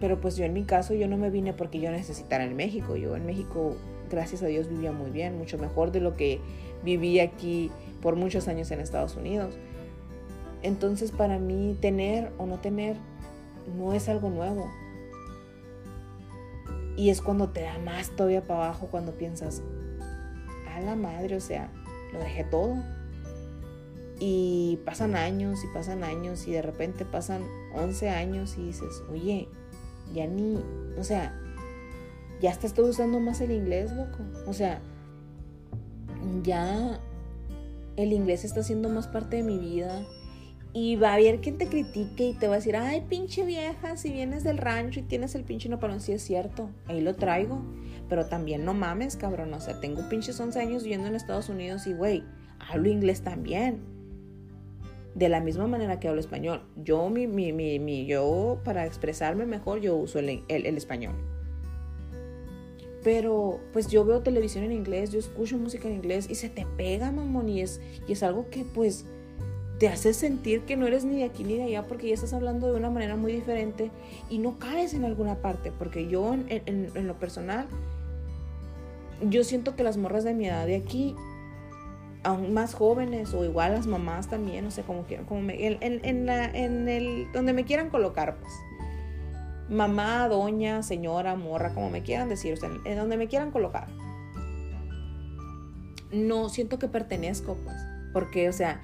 Pero 0.00 0.20
pues 0.20 0.36
yo 0.36 0.44
en 0.44 0.52
mi 0.52 0.64
caso 0.64 0.94
yo 0.94 1.08
no 1.08 1.16
me 1.16 1.30
vine 1.30 1.54
porque 1.54 1.80
yo 1.80 1.90
necesitara 1.90 2.44
en 2.44 2.54
México. 2.56 2.96
Yo 2.96 3.16
en 3.16 3.26
México, 3.26 3.76
gracias 4.10 4.42
a 4.42 4.46
Dios, 4.46 4.68
vivía 4.68 4.92
muy 4.92 5.10
bien, 5.10 5.38
mucho 5.38 5.58
mejor 5.58 5.90
de 5.90 6.00
lo 6.00 6.14
que 6.14 6.40
viví 6.84 7.20
aquí 7.20 7.70
por 8.00 8.16
muchos 8.16 8.48
años 8.48 8.70
en 8.70 8.80
Estados 8.80 9.16
Unidos. 9.16 9.56
Entonces 10.62 11.10
para 11.10 11.38
mí 11.38 11.76
tener 11.80 12.32
o 12.38 12.46
no 12.46 12.58
tener 12.58 12.96
no 13.76 13.92
es 13.92 14.08
algo 14.08 14.30
nuevo. 14.30 14.70
Y 16.96 17.10
es 17.10 17.22
cuando 17.22 17.48
te 17.50 17.62
da 17.62 17.78
más 17.78 18.10
todavía 18.14 18.42
para 18.42 18.64
abajo 18.66 18.88
cuando 18.90 19.12
piensas, 19.12 19.62
la 20.80 20.96
madre, 20.96 21.36
o 21.36 21.40
sea, 21.40 21.70
lo 22.12 22.18
dejé 22.18 22.44
todo. 22.44 22.76
Y 24.20 24.80
pasan 24.84 25.14
años 25.14 25.62
y 25.64 25.68
pasan 25.72 26.02
años 26.02 26.46
y 26.48 26.52
de 26.52 26.62
repente 26.62 27.04
pasan 27.04 27.42
11 27.74 28.10
años 28.10 28.56
y 28.58 28.66
dices, 28.66 29.02
oye, 29.10 29.48
ya 30.12 30.26
ni, 30.26 30.58
o 30.98 31.04
sea, 31.04 31.40
ya 32.40 32.50
estás 32.50 32.74
todo 32.74 32.86
usando 32.86 33.20
más 33.20 33.40
el 33.40 33.52
inglés, 33.52 33.92
loco. 33.92 34.18
O 34.46 34.52
sea, 34.52 34.80
ya 36.42 37.00
el 37.96 38.12
inglés 38.12 38.44
está 38.44 38.62
siendo 38.62 38.88
más 38.88 39.06
parte 39.06 39.36
de 39.36 39.42
mi 39.42 39.58
vida 39.58 40.04
y 40.72 40.96
va 40.96 41.10
a 41.10 41.14
haber 41.14 41.40
quien 41.40 41.58
te 41.58 41.66
critique 41.66 42.28
y 42.28 42.34
te 42.34 42.46
va 42.46 42.54
a 42.54 42.56
decir, 42.58 42.76
ay, 42.76 43.04
pinche 43.08 43.44
vieja, 43.44 43.96
si 43.96 44.12
vienes 44.12 44.44
del 44.44 44.58
rancho 44.58 45.00
y 45.00 45.02
tienes 45.02 45.34
el 45.34 45.44
pinche 45.44 45.68
nopalón, 45.68 46.00
sí 46.00 46.12
es 46.12 46.22
cierto, 46.22 46.70
ahí 46.86 47.00
lo 47.00 47.16
traigo. 47.16 47.62
Pero 48.08 48.26
también 48.26 48.64
no 48.64 48.74
mames, 48.74 49.16
cabrón, 49.16 49.52
o 49.54 49.60
sea, 49.60 49.80
tengo 49.80 50.08
pinches 50.08 50.38
11 50.40 50.58
años 50.60 50.82
viviendo 50.82 51.08
en 51.08 51.14
Estados 51.14 51.48
Unidos 51.48 51.86
y, 51.86 51.92
güey, 51.92 52.24
hablo 52.58 52.88
inglés 52.88 53.22
también. 53.22 53.80
De 55.14 55.28
la 55.28 55.40
misma 55.40 55.66
manera 55.66 55.98
que 55.98 56.08
hablo 56.08 56.20
español. 56.20 56.62
Yo, 56.76 57.08
mi, 57.10 57.26
mi, 57.26 57.52
mi, 57.52 58.06
yo, 58.06 58.60
para 58.64 58.86
expresarme 58.86 59.46
mejor, 59.46 59.80
yo 59.80 59.96
uso 59.96 60.20
el, 60.20 60.44
el 60.48 60.76
español. 60.76 61.14
Pero 63.02 63.60
pues 63.72 63.88
yo 63.88 64.04
veo 64.04 64.20
televisión 64.20 64.64
en 64.64 64.72
inglés, 64.72 65.12
yo 65.12 65.18
escucho 65.18 65.56
música 65.56 65.88
en 65.88 65.94
inglés 65.94 66.28
y 66.28 66.34
se 66.34 66.48
te 66.48 66.66
pega, 66.76 67.12
mamón, 67.12 67.48
y 67.48 67.60
es, 67.62 67.80
y 68.06 68.12
es 68.12 68.22
algo 68.22 68.50
que 68.50 68.64
pues 68.64 69.06
te 69.78 69.88
hace 69.88 70.12
sentir 70.12 70.62
que 70.62 70.76
no 70.76 70.86
eres 70.86 71.04
ni 71.04 71.18
de 71.18 71.24
aquí 71.24 71.44
ni 71.44 71.54
de 71.54 71.62
allá 71.64 71.86
porque 71.86 72.08
ya 72.08 72.14
estás 72.14 72.32
hablando 72.32 72.66
de 72.66 72.76
una 72.76 72.90
manera 72.90 73.16
muy 73.16 73.32
diferente 73.32 73.92
y 74.28 74.38
no 74.38 74.58
caes 74.58 74.92
en 74.94 75.04
alguna 75.04 75.36
parte. 75.36 75.70
Porque 75.70 76.08
yo 76.08 76.34
en, 76.34 77.06
lo 77.06 77.18
personal, 77.18 77.66
yo 79.22 79.44
siento 79.44 79.76
que 79.76 79.82
las 79.82 79.96
morras 79.96 80.24
de 80.24 80.34
mi 80.34 80.46
edad 80.46 80.66
de 80.66 80.76
aquí, 80.76 81.14
aún 82.22 82.52
más 82.52 82.74
jóvenes 82.74 83.32
o 83.34 83.44
igual 83.44 83.72
las 83.72 83.86
mamás 83.86 84.28
también, 84.28 84.64
no 84.64 84.70
sé, 84.70 84.82
como 84.82 85.04
quieran, 85.04 85.26
como 85.26 85.40
me, 85.40 85.78
en, 85.80 86.26
la, 86.26 86.44
en 86.44 86.88
el, 86.88 87.26
donde 87.32 87.52
me 87.52 87.64
quieran 87.64 87.90
colocar, 87.90 88.36
pues. 88.36 88.52
Mamá, 89.68 90.28
doña, 90.28 90.82
señora, 90.82 91.34
morra, 91.34 91.74
como 91.74 91.90
me 91.90 92.02
quieran 92.02 92.28
decir, 92.28 92.54
o 92.54 92.56
sea, 92.56 92.70
en 92.84 92.96
donde 92.96 93.16
me 93.16 93.28
quieran 93.28 93.50
colocar. 93.50 93.88
No 96.10 96.48
siento 96.48 96.78
que 96.78 96.88
pertenezco, 96.88 97.56
pues. 97.64 97.76
Porque, 98.14 98.48
o 98.48 98.52
sea, 98.52 98.80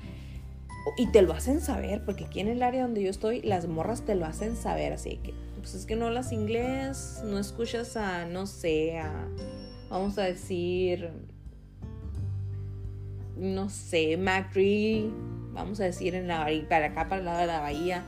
y 0.96 1.06
te 1.06 1.22
lo 1.22 1.32
hacen 1.32 1.60
saber, 1.60 2.04
porque 2.04 2.26
aquí 2.26 2.40
en 2.40 2.48
el 2.48 2.62
área 2.62 2.82
donde 2.82 3.02
yo 3.02 3.10
estoy, 3.10 3.40
las 3.42 3.66
morras 3.66 4.02
te 4.02 4.14
lo 4.14 4.26
hacen 4.26 4.56
saber, 4.56 4.92
así 4.92 5.16
que, 5.22 5.34
pues 5.56 5.74
es 5.74 5.86
que 5.86 5.96
no 5.96 6.06
hablas 6.06 6.32
inglés, 6.32 7.22
no 7.24 7.38
escuchas 7.38 7.96
a, 7.96 8.26
no 8.26 8.46
sé, 8.46 8.98
a, 8.98 9.26
vamos 9.94 10.18
a 10.18 10.24
decir, 10.24 11.08
no 13.36 13.68
sé, 13.68 14.16
Macri, 14.16 15.08
vamos 15.52 15.78
a 15.78 15.84
decir 15.84 16.16
en 16.16 16.26
la 16.26 16.48
para 16.68 16.86
acá, 16.86 17.08
para 17.08 17.20
el 17.20 17.24
lado 17.24 17.38
de 17.38 17.46
la 17.46 17.60
bahía, 17.60 18.04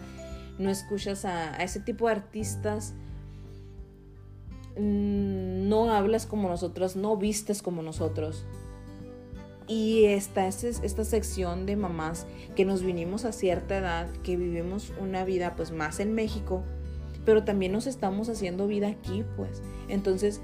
no 0.59 0.69
escuchas 0.69 1.25
a, 1.25 1.55
a 1.55 1.63
ese 1.63 1.79
tipo 1.79 2.07
de 2.07 2.15
artistas, 2.15 2.95
mm, 4.77 5.69
no 5.69 5.93
hablas 5.93 6.27
como 6.27 6.49
nosotros, 6.49 6.97
no 6.97 7.17
vistes 7.17 7.63
como 7.63 7.83
nosotros. 7.83 8.45
Y 9.69 10.07
esta, 10.07 10.49
esta 10.49 11.05
sección 11.05 11.67
de 11.67 11.77
mamás 11.77 12.27
que 12.57 12.65
nos 12.65 12.83
vinimos 12.83 13.25
a 13.25 13.31
cierta 13.31 13.79
edad, 13.79 14.09
que 14.25 14.37
vivimos 14.37 14.93
una 15.01 15.25
vida 15.25 15.55
pues 15.55 15.71
más 15.71 16.01
en 16.01 16.15
México, 16.15 16.65
pero 17.25 17.45
también 17.45 17.71
nos 17.71 17.87
estamos 17.87 18.29
haciendo 18.29 18.67
vida 18.67 18.89
aquí, 18.89 19.25
pues. 19.37 19.63
Entonces, 19.89 20.41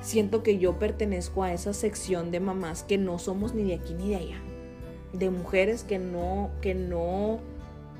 siento 0.00 0.42
que 0.42 0.58
yo 0.58 0.78
pertenezco 0.78 1.42
a 1.42 1.52
esa 1.52 1.72
sección 1.72 2.30
de 2.30 2.40
mamás 2.40 2.82
que 2.82 2.98
no 2.98 3.18
somos 3.18 3.54
ni 3.54 3.64
de 3.64 3.74
aquí 3.74 3.94
ni 3.94 4.10
de 4.10 4.16
allá. 4.16 4.40
De 5.12 5.30
mujeres 5.30 5.84
que 5.84 5.98
no, 5.98 6.50
que 6.60 6.74
no, 6.74 7.40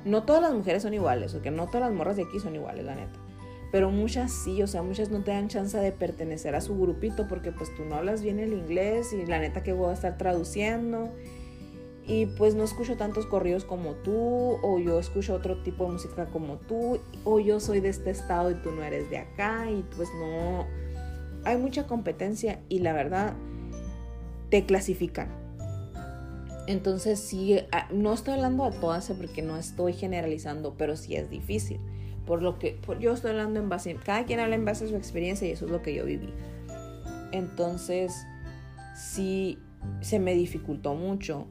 no 0.05 0.23
todas 0.23 0.41
las 0.41 0.53
mujeres 0.53 0.83
son 0.83 0.93
iguales, 0.93 1.33
o 1.35 1.41
que 1.41 1.51
no 1.51 1.67
todas 1.67 1.81
las 1.81 1.91
morras 1.91 2.15
de 2.15 2.23
aquí 2.23 2.39
son 2.39 2.55
iguales, 2.55 2.85
la 2.85 2.95
neta. 2.95 3.19
Pero 3.71 3.91
muchas 3.91 4.31
sí, 4.31 4.63
o 4.63 4.67
sea, 4.67 4.81
muchas 4.81 5.09
no 5.11 5.23
te 5.23 5.31
dan 5.31 5.47
chance 5.47 5.77
de 5.77 5.91
pertenecer 5.91 6.55
a 6.55 6.61
su 6.61 6.75
grupito 6.75 7.27
porque 7.27 7.51
pues 7.51 7.73
tú 7.75 7.85
no 7.85 7.95
hablas 7.95 8.23
bien 8.23 8.39
el 8.39 8.53
inglés 8.53 9.13
y 9.13 9.25
la 9.27 9.39
neta 9.39 9.61
que 9.61 9.73
voy 9.73 9.91
a 9.91 9.93
estar 9.93 10.17
traduciendo. 10.17 11.09
y 12.09 12.25
pues 12.25 12.55
no 12.55 12.63
escucho 12.63 12.97
tantos 12.97 13.27
corridos 13.27 13.65
como 13.65 13.93
tú, 13.93 14.57
o 14.63 14.79
yo 14.79 14.99
escucho 14.99 15.35
otro 15.35 15.61
tipo 15.61 15.85
de 15.85 15.91
música 15.91 16.25
como 16.25 16.57
tú, 16.57 16.99
o 17.23 17.39
yo 17.39 17.59
soy 17.59 17.81
de 17.81 17.89
este 17.89 18.09
estado 18.09 18.49
y 18.49 18.55
tú 18.55 18.71
no 18.71 18.81
eres 18.83 19.11
de 19.11 19.19
acá, 19.19 19.69
y 19.69 19.83
pues 19.95 20.09
no, 20.19 20.65
hay 21.49 21.57
mucha 21.57 21.87
competencia 21.87 22.59
y 22.69 22.79
la 22.79 22.93
verdad 22.93 23.33
te 24.49 24.65
clasifican. 24.65 25.29
Entonces 26.67 27.19
sí, 27.19 27.59
no 27.91 28.13
estoy 28.13 28.35
hablando 28.35 28.63
a 28.63 28.71
todas 28.71 29.11
porque 29.17 29.41
no 29.41 29.57
estoy 29.57 29.93
generalizando, 29.93 30.75
pero 30.77 30.95
sí 30.95 31.15
es 31.15 31.29
difícil. 31.29 31.79
Por 32.25 32.43
lo 32.43 32.59
que 32.59 32.79
yo 32.99 33.13
estoy 33.13 33.31
hablando 33.31 33.59
en 33.59 33.69
base, 33.69 33.95
cada 33.95 34.25
quien 34.25 34.39
habla 34.39 34.55
en 34.55 34.65
base 34.65 34.85
a 34.85 34.87
su 34.87 34.95
experiencia 34.95 35.47
y 35.47 35.51
eso 35.51 35.65
es 35.65 35.71
lo 35.71 35.81
que 35.81 35.95
yo 35.95 36.05
viví. 36.05 36.31
Entonces 37.31 38.13
sí 38.95 39.57
se 40.01 40.19
me 40.19 40.35
dificultó 40.35 40.93
mucho 40.93 41.47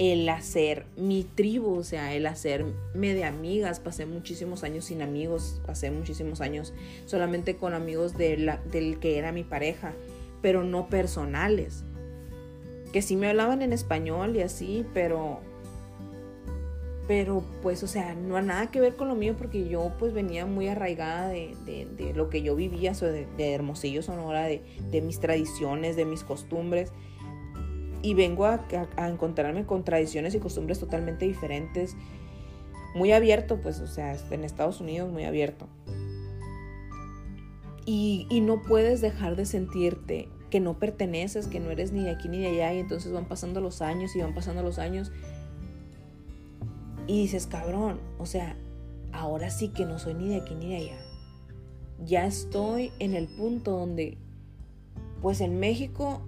el 0.00 0.26
hacer 0.30 0.86
mi 0.96 1.24
tribu, 1.24 1.74
o 1.74 1.84
sea, 1.84 2.14
el 2.14 2.24
hacerme 2.24 3.12
de 3.12 3.24
amigas. 3.24 3.80
Pasé 3.80 4.06
muchísimos 4.06 4.64
años 4.64 4.86
sin 4.86 5.02
amigos, 5.02 5.60
pasé 5.66 5.90
muchísimos 5.90 6.40
años 6.40 6.72
solamente 7.04 7.56
con 7.56 7.74
amigos 7.74 8.16
de 8.16 8.38
la, 8.38 8.56
del 8.72 8.98
que 8.98 9.18
era 9.18 9.30
mi 9.30 9.44
pareja, 9.44 9.92
pero 10.40 10.64
no 10.64 10.88
personales. 10.88 11.84
Que 12.94 13.02
sí 13.02 13.14
me 13.14 13.28
hablaban 13.28 13.60
en 13.60 13.74
español 13.74 14.34
y 14.36 14.40
así, 14.40 14.86
pero 14.94 15.40
pero 17.06 17.42
pues, 17.60 17.82
o 17.82 17.88
sea, 17.88 18.14
no 18.14 18.36
ha 18.36 18.42
nada 18.42 18.70
que 18.70 18.80
ver 18.80 18.96
con 18.96 19.08
lo 19.08 19.16
mío 19.16 19.34
porque 19.36 19.68
yo 19.68 19.92
pues 19.98 20.14
venía 20.14 20.46
muy 20.46 20.68
arraigada 20.68 21.28
de, 21.28 21.56
de, 21.66 22.14
lo 22.14 22.30
que 22.30 22.40
yo 22.40 22.54
vivía, 22.54 22.92
de, 22.92 23.26
de 23.36 23.52
Hermosillo, 23.52 24.00
Sonora, 24.02 24.46
de 24.46 25.00
mis 25.02 25.20
tradiciones, 25.20 25.96
de 25.96 26.06
mis 26.06 26.24
costumbres 26.24 26.90
y 28.02 28.14
vengo 28.14 28.46
a, 28.46 28.64
encontrarme 28.98 29.66
con 29.66 29.84
tradiciones 29.84 30.34
y 30.34 30.38
costumbres 30.38 30.78
totalmente 30.78 31.26
diferentes. 31.26 31.96
Muy 32.94 33.12
abierto, 33.12 33.60
pues, 33.60 33.80
o 33.80 33.86
sea, 33.86 34.16
en 34.30 34.44
Estados 34.44 34.80
Unidos 34.80 35.10
muy 35.12 35.24
abierto. 35.24 35.68
Y, 37.86 38.26
no 38.42 38.62
puedes 38.62 39.00
dejar 39.00 39.36
de 39.36 39.46
sentirte 39.46 40.28
que 40.50 40.60
no 40.60 40.78
perteneces, 40.78 41.46
que 41.46 41.60
no 41.60 41.70
eres 41.70 41.92
ni 41.92 42.02
de 42.02 42.10
aquí 42.10 42.28
ni 42.28 42.38
de 42.38 42.48
allá, 42.48 42.74
y 42.74 42.78
entonces 42.78 43.12
van 43.12 43.26
pasando 43.26 43.60
los 43.60 43.82
años 43.82 44.14
y 44.16 44.20
van 44.20 44.34
pasando 44.34 44.62
los 44.62 44.78
años. 44.78 45.12
Y 47.06 47.22
dices, 47.22 47.46
cabrón, 47.46 48.00
o 48.18 48.26
sea, 48.26 48.56
ahora 49.12 49.50
sí 49.50 49.68
que 49.68 49.84
no 49.84 49.98
soy 49.98 50.14
ni 50.14 50.28
de 50.28 50.36
aquí 50.36 50.54
ni 50.54 50.68
de 50.70 50.76
allá. 50.76 50.98
Ya 52.04 52.26
estoy 52.26 52.92
en 52.98 53.14
el 53.14 53.28
punto 53.28 53.72
donde, 53.72 54.16
pues 55.20 55.40
en 55.40 55.58
México 55.60 56.22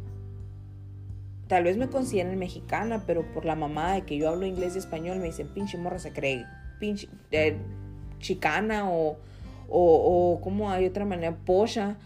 Tal 1.52 1.64
vez 1.64 1.76
me 1.76 1.90
consideren 1.90 2.38
mexicana, 2.38 3.04
pero 3.06 3.30
por 3.34 3.44
la 3.44 3.54
mamá 3.54 3.92
de 3.92 4.06
que 4.06 4.16
yo 4.16 4.30
hablo 4.30 4.46
inglés 4.46 4.74
y 4.74 4.78
español 4.78 5.18
me 5.18 5.26
dicen 5.26 5.48
pinche 5.48 5.76
morra 5.76 5.98
se 5.98 6.10
cree 6.10 6.46
pinche 6.80 7.10
eh, 7.30 7.58
chicana 8.20 8.90
o, 8.90 9.18
o, 9.68 10.32
o 10.32 10.40
como 10.40 10.70
hay 10.70 10.86
otra 10.86 11.04
manera, 11.04 11.36
pocha. 11.44 11.98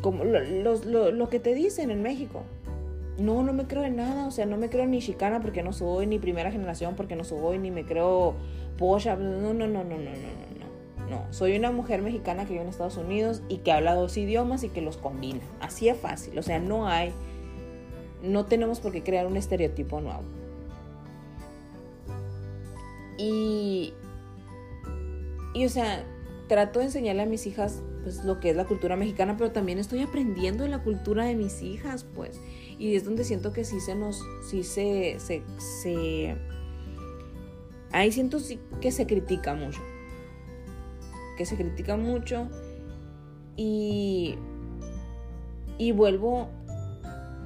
Como 0.00 0.24
lo, 0.24 0.40
lo, 0.84 1.12
lo 1.12 1.28
que 1.28 1.38
te 1.38 1.54
dicen 1.54 1.92
en 1.92 2.02
México. 2.02 2.42
No, 3.18 3.44
no 3.44 3.52
me 3.52 3.68
creo 3.68 3.84
en 3.84 3.94
nada, 3.94 4.26
o 4.26 4.32
sea, 4.32 4.46
no 4.46 4.56
me 4.56 4.68
creo 4.68 4.84
ni 4.84 4.98
chicana 4.98 5.40
porque 5.40 5.62
no 5.62 5.72
soy, 5.72 6.08
ni 6.08 6.18
primera 6.18 6.50
generación 6.50 6.96
porque 6.96 7.14
no 7.14 7.22
soy, 7.22 7.58
ni 7.58 7.70
me 7.70 7.84
creo 7.84 8.34
pocha. 8.78 9.14
No, 9.14 9.54
no, 9.54 9.68
no, 9.68 9.84
no, 9.84 9.84
no, 9.84 9.96
no, 9.96 10.10
no, 10.10 11.08
no. 11.08 11.32
Soy 11.32 11.56
una 11.56 11.70
mujer 11.70 12.02
mexicana 12.02 12.46
que 12.46 12.54
vive 12.54 12.64
en 12.64 12.70
Estados 12.70 12.96
Unidos 12.96 13.44
y 13.48 13.58
que 13.58 13.70
habla 13.70 13.94
dos 13.94 14.16
idiomas 14.16 14.64
y 14.64 14.70
que 14.70 14.80
los 14.80 14.96
combina. 14.96 15.42
Así 15.60 15.88
es 15.88 15.96
fácil, 15.96 16.36
o 16.36 16.42
sea, 16.42 16.58
no 16.58 16.88
hay 16.88 17.12
no 18.22 18.46
tenemos 18.46 18.80
por 18.80 18.92
qué 18.92 19.02
crear 19.02 19.26
un 19.26 19.36
estereotipo 19.36 20.00
nuevo. 20.00 20.22
Y, 23.18 23.92
y 25.54 25.66
o 25.66 25.68
sea, 25.68 26.04
trato 26.48 26.78
de 26.78 26.86
enseñarle 26.86 27.22
a 27.22 27.26
mis 27.26 27.46
hijas 27.46 27.82
pues 28.02 28.24
lo 28.24 28.40
que 28.40 28.50
es 28.50 28.56
la 28.56 28.64
cultura 28.64 28.96
mexicana, 28.96 29.36
pero 29.36 29.52
también 29.52 29.78
estoy 29.78 30.02
aprendiendo 30.02 30.64
de 30.64 30.70
la 30.70 30.82
cultura 30.82 31.24
de 31.24 31.34
mis 31.34 31.62
hijas, 31.62 32.04
pues. 32.14 32.40
Y 32.78 32.96
es 32.96 33.04
donde 33.04 33.24
siento 33.24 33.52
que 33.52 33.64
sí 33.64 33.78
se 33.80 33.94
nos, 33.94 34.24
sí 34.48 34.62
se, 34.62 35.16
se, 35.18 35.42
se 35.58 36.36
ahí 37.92 38.10
siento 38.12 38.38
que 38.80 38.90
se 38.90 39.06
critica 39.06 39.54
mucho. 39.54 39.80
Que 41.36 41.44
se 41.44 41.56
critica 41.56 41.96
mucho. 41.96 42.48
Y, 43.56 44.36
y 45.76 45.92
vuelvo 45.92 46.48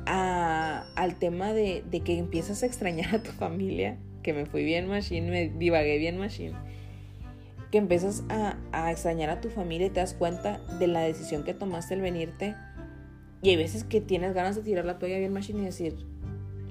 al 0.06 1.14
tema 1.18 1.52
de, 1.52 1.84
que 2.04 2.18
empiezas 2.18 2.62
a 2.62 2.66
extrañar 2.66 3.14
a 3.14 3.22
tu 3.22 3.30
familia, 3.32 3.98
que 4.22 4.32
me 4.32 4.46
fui 4.46 4.64
bien 4.64 4.88
machine, 4.88 5.30
me 5.30 5.48
divagué 5.48 5.98
bien 5.98 6.18
machine, 6.18 6.54
que 7.70 7.78
empiezas 7.78 8.24
a, 8.28 8.90
extrañar 8.90 9.30
a 9.30 9.40
tu 9.40 9.48
familia 9.48 9.86
y 9.86 9.90
te 9.90 10.00
das 10.00 10.14
cuenta 10.14 10.58
de 10.78 10.86
la 10.86 11.00
decisión 11.00 11.44
que 11.44 11.54
tomaste 11.54 11.94
el 11.94 12.00
venirte. 12.00 12.54
Y 13.42 13.50
hay 13.50 13.56
veces 13.56 13.84
que 13.84 14.00
tienes 14.00 14.32
ganas 14.32 14.56
de 14.56 14.62
tirar 14.62 14.84
la 14.84 14.98
toalla 14.98 15.18
bien 15.18 15.32
machine 15.32 15.60
y 15.60 15.64
decir, 15.66 16.06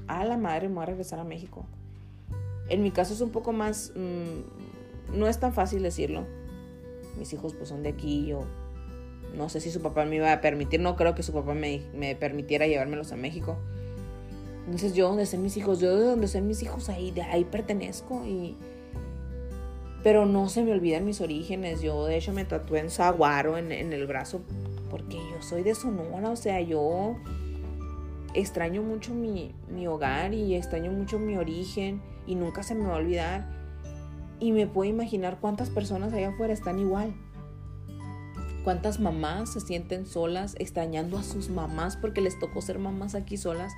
a 0.08 0.26
la 0.26 0.38
madre 0.38 0.70
me 0.70 0.76
voy 0.76 0.84
a 0.84 0.88
regresar 0.88 1.20
a 1.20 1.24
México. 1.24 1.66
En 2.70 2.82
mi 2.82 2.92
caso 2.92 3.14
es 3.14 3.22
un 3.22 3.32
poco 3.32 3.54
más, 3.54 3.92
mm, 3.96 5.18
no 5.18 5.28
es 5.28 5.40
tan 5.40 5.54
fácil 5.54 5.84
decirlo. 5.84 6.26
Mis 7.20 7.32
hijos 7.34 7.54
pues 7.54 7.70
son 7.70 7.84
de 7.84 7.90
aquí, 7.90 8.26
yo 8.26 8.48
no 9.34 9.50
sé 9.50 9.60
si 9.60 9.72
su 9.72 9.82
papá 9.82 10.06
me 10.06 10.18
iba 10.18 10.32
a 10.32 10.42
permitir, 10.42 10.80
no 10.80 10.96
creo 10.96 11.16
que 11.16 11.24
su 11.24 11.34
papá 11.34 11.54
me, 11.54 11.82
permitiera 12.20 12.68
llevármelos 12.68 13.12
a 13.12 13.16
México. 13.16 13.58
Entonces 14.66 14.94
yo 14.94 15.08
donde 15.08 15.24
estén 15.24 15.42
mis 15.42 15.58
hijos, 15.58 15.80
yo 15.80 15.98
de 15.98 16.06
donde 16.06 16.26
estén 16.26 16.48
mis 16.48 16.62
hijos 16.64 16.90
ahí, 16.90 17.14
ahí 17.32 17.44
pertenezco 17.44 18.26
y... 18.26 18.56
Pero 20.04 20.26
no 20.26 20.50
se 20.50 20.64
me 20.64 20.74
olvidan 20.74 21.06
mis 21.06 21.22
orígenes. 21.22 21.82
Yo 21.82 22.06
de 22.06 22.18
hecho 22.18 22.34
me 22.34 22.44
tatué 22.44 22.80
en 22.80 22.90
saguaro 22.90 23.58
en, 23.58 23.72
en 23.72 23.94
el 23.94 24.06
brazo 24.06 24.42
porque 24.90 25.16
yo 25.16 25.42
soy 25.42 25.64
de 25.64 25.74
Sonora, 25.74 26.30
o 26.30 26.36
sea, 26.36 26.62
yo 26.62 27.16
extraño 28.36 28.84
mucho 28.84 29.14
mi, 29.14 29.56
mi 29.68 29.88
hogar 29.88 30.34
y 30.34 30.56
extraño 30.56 30.92
mucho 30.92 31.18
mi 31.18 31.38
origen 31.38 32.00
y 32.28 32.36
nunca 32.36 32.62
se 32.62 32.76
me 32.76 32.86
va 32.86 32.94
a 32.94 32.98
olvidar. 32.98 33.48
Y 34.40 34.52
me 34.52 34.68
puedo 34.68 34.90
imaginar 34.90 35.40
cuántas 35.40 35.70
personas 35.70 36.14
allá 36.14 36.30
afuera 36.30 36.54
están 36.54 36.78
igual. 36.78 37.16
¿Cuántas 38.64 39.02
mamás 39.02 39.52
se 39.52 39.60
sienten 39.60 40.06
solas 40.06 40.56
extrañando 40.58 41.18
a 41.18 41.24
sus 41.24 41.50
mamás 41.50 41.98
porque 41.98 42.22
les 42.22 42.40
tocó 42.40 42.62
ser 42.62 42.80
mamás 42.80 43.14
aquí 43.14 43.36
solas? 43.36 43.74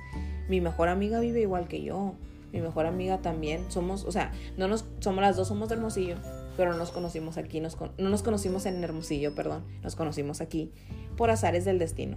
Mi 0.48 0.60
mejor 0.60 0.88
amiga 0.88 1.18
vive 1.18 1.40
igual 1.40 1.66
que 1.66 1.82
yo. 1.82 2.14
Mi 2.52 2.60
mejor 2.60 2.86
amiga 2.86 3.20
también. 3.20 3.64
Somos, 3.68 4.04
o 4.04 4.12
sea, 4.12 4.30
no 4.56 4.68
nos, 4.68 4.84
somos 5.00 5.22
las 5.22 5.36
dos, 5.36 5.48
somos 5.48 5.68
de 5.68 5.74
Hermosillo, 5.74 6.18
pero 6.56 6.70
no 6.70 6.78
nos 6.78 6.92
conocimos 6.92 7.36
aquí, 7.36 7.60
no 7.60 8.08
nos 8.08 8.22
conocimos 8.22 8.64
en 8.64 8.82
Hermosillo, 8.82 9.34
perdón, 9.34 9.64
nos 9.82 9.96
conocimos 9.96 10.40
aquí 10.40 10.70
por 11.16 11.30
azares 11.30 11.64
del 11.64 11.80
destino. 11.80 12.16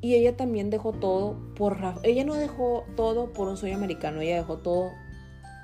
Y 0.00 0.14
ella 0.14 0.36
también 0.36 0.70
dejó 0.70 0.92
todo 0.92 1.38
por, 1.54 1.78
ella 2.02 2.24
no 2.24 2.34
dejó 2.34 2.84
todo 2.96 3.32
por 3.32 3.46
un 3.46 3.56
sueño 3.56 3.76
americano, 3.76 4.20
ella 4.20 4.36
dejó 4.36 4.58
todo 4.58 4.90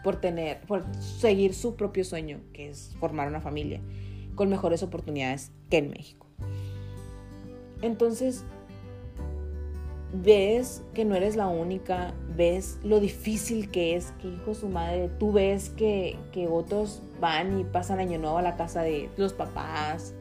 por 0.04 0.20
tener, 0.20 0.60
por 0.62 0.84
seguir 1.00 1.54
su 1.54 1.74
propio 1.74 2.04
sueño, 2.04 2.40
que 2.52 2.68
es 2.68 2.94
formar 3.00 3.26
una 3.26 3.40
familia 3.40 3.80
con 4.34 4.48
mejores 4.48 4.82
oportunidades 4.82 5.52
que 5.70 5.78
en 5.78 5.90
México. 5.90 6.26
Entonces, 7.82 8.44
ves 10.12 10.82
que 10.94 11.04
no 11.04 11.14
eres 11.14 11.36
la 11.36 11.48
única, 11.48 12.14
ves 12.36 12.78
lo 12.82 13.00
difícil 13.00 13.70
que 13.70 13.96
es 13.96 14.12
que 14.20 14.28
hijo 14.28 14.54
su 14.54 14.68
madre, 14.68 15.10
tú 15.18 15.32
ves 15.32 15.70
que, 15.70 16.16
que 16.32 16.46
otros 16.48 17.02
van 17.20 17.60
y 17.60 17.64
pasan 17.64 17.98
año 17.98 18.18
nuevo 18.18 18.38
a 18.38 18.42
la 18.42 18.56
casa 18.56 18.82
de 18.82 19.10
los 19.16 19.32
papás, 19.32 20.14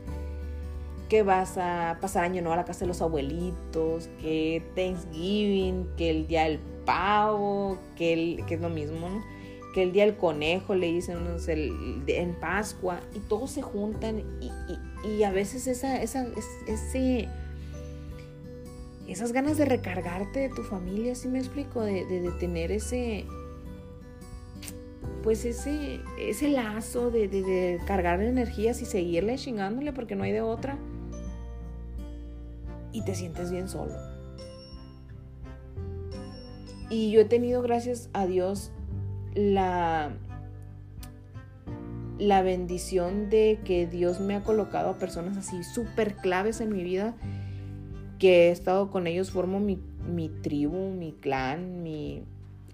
que 1.10 1.22
vas 1.22 1.58
a 1.58 1.98
pasar 2.02 2.24
año 2.24 2.42
nuevo 2.42 2.54
a 2.54 2.58
la 2.58 2.66
casa 2.66 2.82
de 2.82 2.88
los 2.88 3.02
abuelitos, 3.02 4.10
que 4.20 4.64
Thanksgiving, 4.76 5.88
que 5.96 6.10
el 6.10 6.28
día 6.28 6.46
del 6.46 6.60
pavo, 6.86 7.78
que, 7.96 8.14
el, 8.14 8.46
que 8.46 8.56
es 8.56 8.62
lo 8.62 8.70
mismo. 8.70 9.08
Que 9.74 9.84
el 9.84 9.92
día 9.92 10.06
del 10.06 10.16
conejo 10.16 10.76
le 10.76 10.88
dicen 10.88 11.18
en 12.08 12.40
Pascua 12.40 13.02
y 13.14 13.20
todos 13.20 13.52
se 13.52 13.62
juntan 13.62 14.24
y, 14.40 15.24
a 15.24 15.32
veces 15.32 15.68
esa, 15.68 16.02
esa, 16.02 16.28
ese, 16.68 17.28
esas 19.08 19.34
ganas 19.34 19.58
de 19.58 19.66
recargarte 19.66 20.40
de 20.40 20.50
tu 20.50 20.64
familia, 20.64 21.16
¿sí 21.16 21.28
me 21.28 21.40
explico? 21.40 21.82
De, 21.82 22.06
de, 22.06 22.32
tener 22.40 22.72
ese, 22.72 23.26
pues 25.24 25.44
ese, 25.44 26.00
ese 26.20 26.50
lazo 26.50 27.12
de, 27.12 27.28
de, 27.28 27.80
cargar 27.86 28.22
energías 28.22 28.82
y 28.82 28.86
seguirle 28.86 29.36
chingándole 29.36 29.92
porque 29.92 30.16
no 30.16 30.24
hay 30.24 30.32
de 30.32 30.42
otra. 30.42 30.78
Y 32.92 33.04
te 33.04 33.16
sientes 33.16 33.52
bien 33.52 33.68
solo. 33.68 33.96
Y 36.90 37.10
yo 37.10 37.22
he 37.22 37.26
tenido, 37.26 37.64
gracias 37.64 38.10
a 38.14 38.28
Dios, 38.28 38.72
la, 39.36 40.12
la 42.20 42.42
bendición 42.42 43.30
de 43.30 43.60
que 43.66 43.88
Dios 43.88 44.20
me 44.20 44.36
ha 44.36 44.44
colocado 44.44 44.90
a 44.90 44.98
personas 44.98 45.38
así 45.38 45.64
súper 45.64 46.16
claves 46.16 46.62
en 46.62 46.72
mi 46.72 46.84
vida, 46.84 47.16
que 48.20 48.48
he 48.48 48.52
estado 48.52 48.92
con 48.92 49.08
ellos, 49.08 49.32
formo 49.32 49.60
mi, 49.60 49.80
tribu, 50.42 50.92
mi 50.92 51.14
clan, 51.14 51.84
mi, 51.84 52.24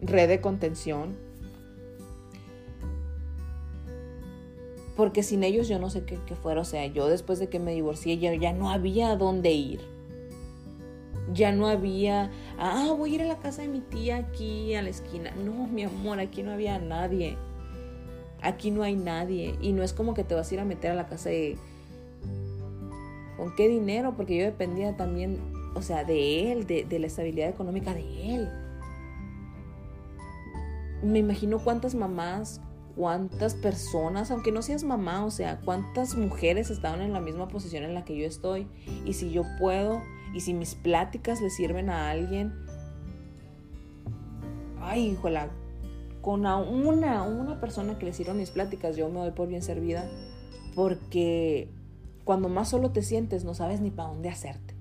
red 0.02 0.28
de 0.28 0.42
contención. 0.42 1.16
Porque 4.96 5.24
sin 5.24 5.44
ellos 5.44 5.70
yo 5.70 5.80
no 5.80 5.90
sé 5.90 6.04
qué, 6.04 6.18
fuera. 6.36 6.62
O 6.62 6.66
sea, 6.66 6.86
yo 6.88 7.08
después 7.08 7.40
de 7.40 7.48
que 7.48 7.60
me 7.60 7.74
divorcié 7.74 8.18
ya, 8.18 8.34
ya 8.36 8.52
no 8.52 8.70
había 8.70 9.16
dónde 9.16 9.52
ir. 9.52 9.80
Ya 11.34 11.52
no 11.52 11.68
había, 11.68 12.32
ah, 12.58 12.94
voy 12.98 13.12
a 13.12 13.16
ir 13.16 13.22
a 13.22 13.26
la 13.26 13.38
casa 13.38 13.62
de 13.62 13.68
mi 13.68 13.82
tía 13.82 14.18
aquí 14.18 14.74
a 14.76 14.82
la 14.82 14.90
esquina. 14.90 15.32
No, 15.32 15.68
mi 15.68 15.84
amor, 15.84 16.20
aquí 16.20 16.44
no 16.44 16.52
había 16.52 16.80
nadie. 16.80 17.38
Aquí 18.42 18.72
no 18.72 18.84
hay 18.84 18.96
nadie. 18.96 19.56
Y 19.62 19.74
no 19.74 19.84
es 19.84 19.94
como 19.94 20.14
que 20.14 20.24
te 20.24 20.36
vas 20.36 20.50
a 20.50 20.54
ir 20.54 20.60
a 20.60 20.66
meter 20.66 20.92
a 20.92 20.96
la 20.96 21.08
casa 21.08 21.30
de... 21.30 21.58
¿Con 23.38 23.56
qué 23.56 23.68
dinero? 23.70 24.16
Porque 24.18 24.38
yo 24.38 24.44
dependía 24.44 24.98
también, 24.98 25.40
o 25.76 25.82
sea, 25.82 26.04
de 26.04 26.52
él, 26.52 26.68
de, 26.68 26.84
de 26.84 27.00
la 27.00 27.08
estabilidad 27.08 27.50
económica 27.50 27.94
de 27.94 28.36
él 28.36 28.50
me 31.02 31.20
imagino 31.20 31.60
cuántas 31.60 31.96
mamás, 31.96 32.62
cuántas 32.96 33.56
personas, 33.56 34.32
aunque 34.32 34.52
no 34.52 34.62
seas 34.62 34.84
mamá, 34.84 35.26
o 35.26 35.32
sea, 35.32 35.60
cuántas 35.64 36.16
mujeres 36.16 36.70
estaban 36.70 37.02
en 37.02 37.14
la 37.14 37.22
misma 37.22 37.48
posición 37.48 37.84
en 37.84 37.94
la 37.94 38.04
que 38.04 38.18
yo 38.18 38.26
estoy. 38.26 38.68
Y 39.06 39.14
si 39.14 39.32
yo 39.32 39.44
puedo, 39.60 40.02
y 40.34 40.42
si 40.42 40.54
mis 40.54 40.76
pláticas 40.76 41.42
le 41.42 41.50
sirven 41.50 41.90
a 41.90 42.10
alguien, 42.10 42.54
ay, 44.80 45.10
híjola, 45.10 45.50
con 46.22 46.46
una, 46.46 47.24
una 47.24 47.60
persona 47.60 47.98
que 47.98 48.06
le 48.06 48.14
sirvan 48.14 48.38
mis 48.38 48.52
pláticas, 48.52 48.96
yo 48.96 49.10
me 49.10 49.20
doy 49.20 49.32
por 49.32 49.48
bien 49.48 49.62
servida, 49.62 50.10
porque 50.76 51.70
cuando 52.24 52.50
más 52.50 52.70
solo 52.70 52.92
te 52.92 53.02
sientes, 53.02 53.44
no 53.44 53.54
sabes 53.54 53.82
ni 53.82 53.92
para 53.92 54.10
dónde 54.10 54.30
hacerte. 54.30 54.76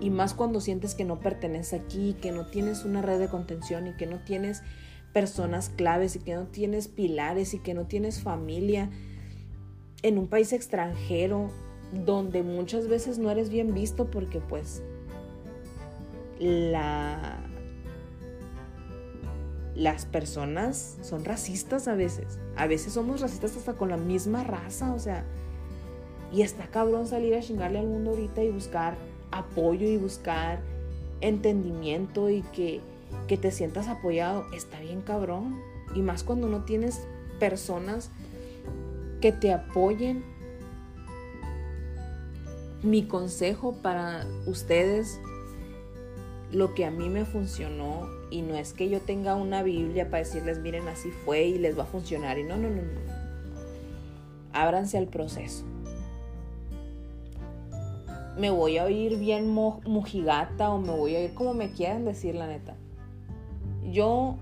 Y 0.00 0.10
más 0.10 0.34
cuando 0.34 0.60
sientes 0.60 0.94
que 0.94 1.04
no 1.04 1.20
perteneces 1.20 1.80
aquí, 1.80 2.16
que 2.20 2.32
no 2.32 2.46
tienes 2.46 2.84
una 2.84 3.02
red 3.02 3.18
de 3.18 3.28
contención 3.28 3.86
y 3.86 3.92
que 3.92 4.06
no 4.06 4.18
tienes 4.20 4.62
personas 5.12 5.68
claves 5.70 6.16
y 6.16 6.20
que 6.20 6.34
no 6.34 6.46
tienes 6.46 6.88
pilares 6.88 7.54
y 7.54 7.58
que 7.58 7.74
no 7.74 7.86
tienes 7.86 8.20
familia 8.20 8.90
en 10.02 10.18
un 10.18 10.28
país 10.28 10.52
extranjero 10.52 11.50
donde 11.92 12.42
muchas 12.42 12.88
veces 12.88 13.18
no 13.18 13.30
eres 13.30 13.50
bien 13.50 13.74
visto 13.74 14.10
porque 14.10 14.40
pues 14.40 14.82
la 16.38 17.40
las 19.74 20.06
personas 20.06 20.98
son 21.02 21.24
racistas 21.24 21.86
a 21.86 21.94
veces. 21.94 22.40
A 22.56 22.66
veces 22.66 22.94
somos 22.94 23.20
racistas 23.20 23.56
hasta 23.56 23.74
con 23.74 23.90
la 23.90 23.96
misma 23.96 24.42
raza, 24.42 24.92
o 24.92 24.98
sea, 24.98 25.24
y 26.32 26.42
está 26.42 26.66
cabrón 26.66 27.06
salir 27.06 27.34
a 27.34 27.40
chingarle 27.40 27.78
al 27.78 27.86
mundo 27.86 28.10
ahorita 28.10 28.42
y 28.42 28.50
buscar 28.50 28.96
apoyo 29.30 29.86
y 29.86 29.96
buscar 29.96 30.60
entendimiento 31.20 32.28
y 32.28 32.42
que 32.42 32.80
que 33.26 33.36
te 33.36 33.50
sientas 33.50 33.88
apoyado, 33.88 34.46
está 34.52 34.80
bien 34.80 35.00
cabrón. 35.00 35.60
Y 35.94 36.02
más 36.02 36.24
cuando 36.24 36.48
no 36.48 36.64
tienes 36.64 37.00
personas 37.38 38.10
que 39.20 39.32
te 39.32 39.52
apoyen. 39.52 40.24
Mi 42.82 43.04
consejo 43.04 43.74
para 43.82 44.26
ustedes, 44.46 45.20
lo 46.52 46.74
que 46.74 46.84
a 46.84 46.90
mí 46.90 47.08
me 47.08 47.24
funcionó, 47.24 48.08
y 48.30 48.42
no 48.42 48.56
es 48.56 48.72
que 48.72 48.88
yo 48.88 49.00
tenga 49.00 49.34
una 49.34 49.62
Biblia 49.62 50.10
para 50.10 50.18
decirles, 50.18 50.58
miren, 50.60 50.86
así 50.88 51.10
fue 51.24 51.44
y 51.44 51.58
les 51.58 51.78
va 51.78 51.84
a 51.84 51.86
funcionar. 51.86 52.38
Y 52.38 52.44
no, 52.44 52.56
no, 52.56 52.68
no, 52.68 52.82
no. 52.82 53.00
Ábranse 54.52 54.98
al 54.98 55.08
proceso. 55.08 55.64
Me 58.36 58.50
voy 58.50 58.78
a 58.78 58.84
oír 58.84 59.18
bien 59.18 59.48
mujigata 59.48 60.70
o 60.70 60.78
me 60.78 60.92
voy 60.92 61.16
a 61.16 61.18
oír 61.18 61.34
como 61.34 61.54
me 61.54 61.72
quieran 61.72 62.04
decir, 62.04 62.34
la 62.34 62.46
neta 62.46 62.76
yo 63.90 64.36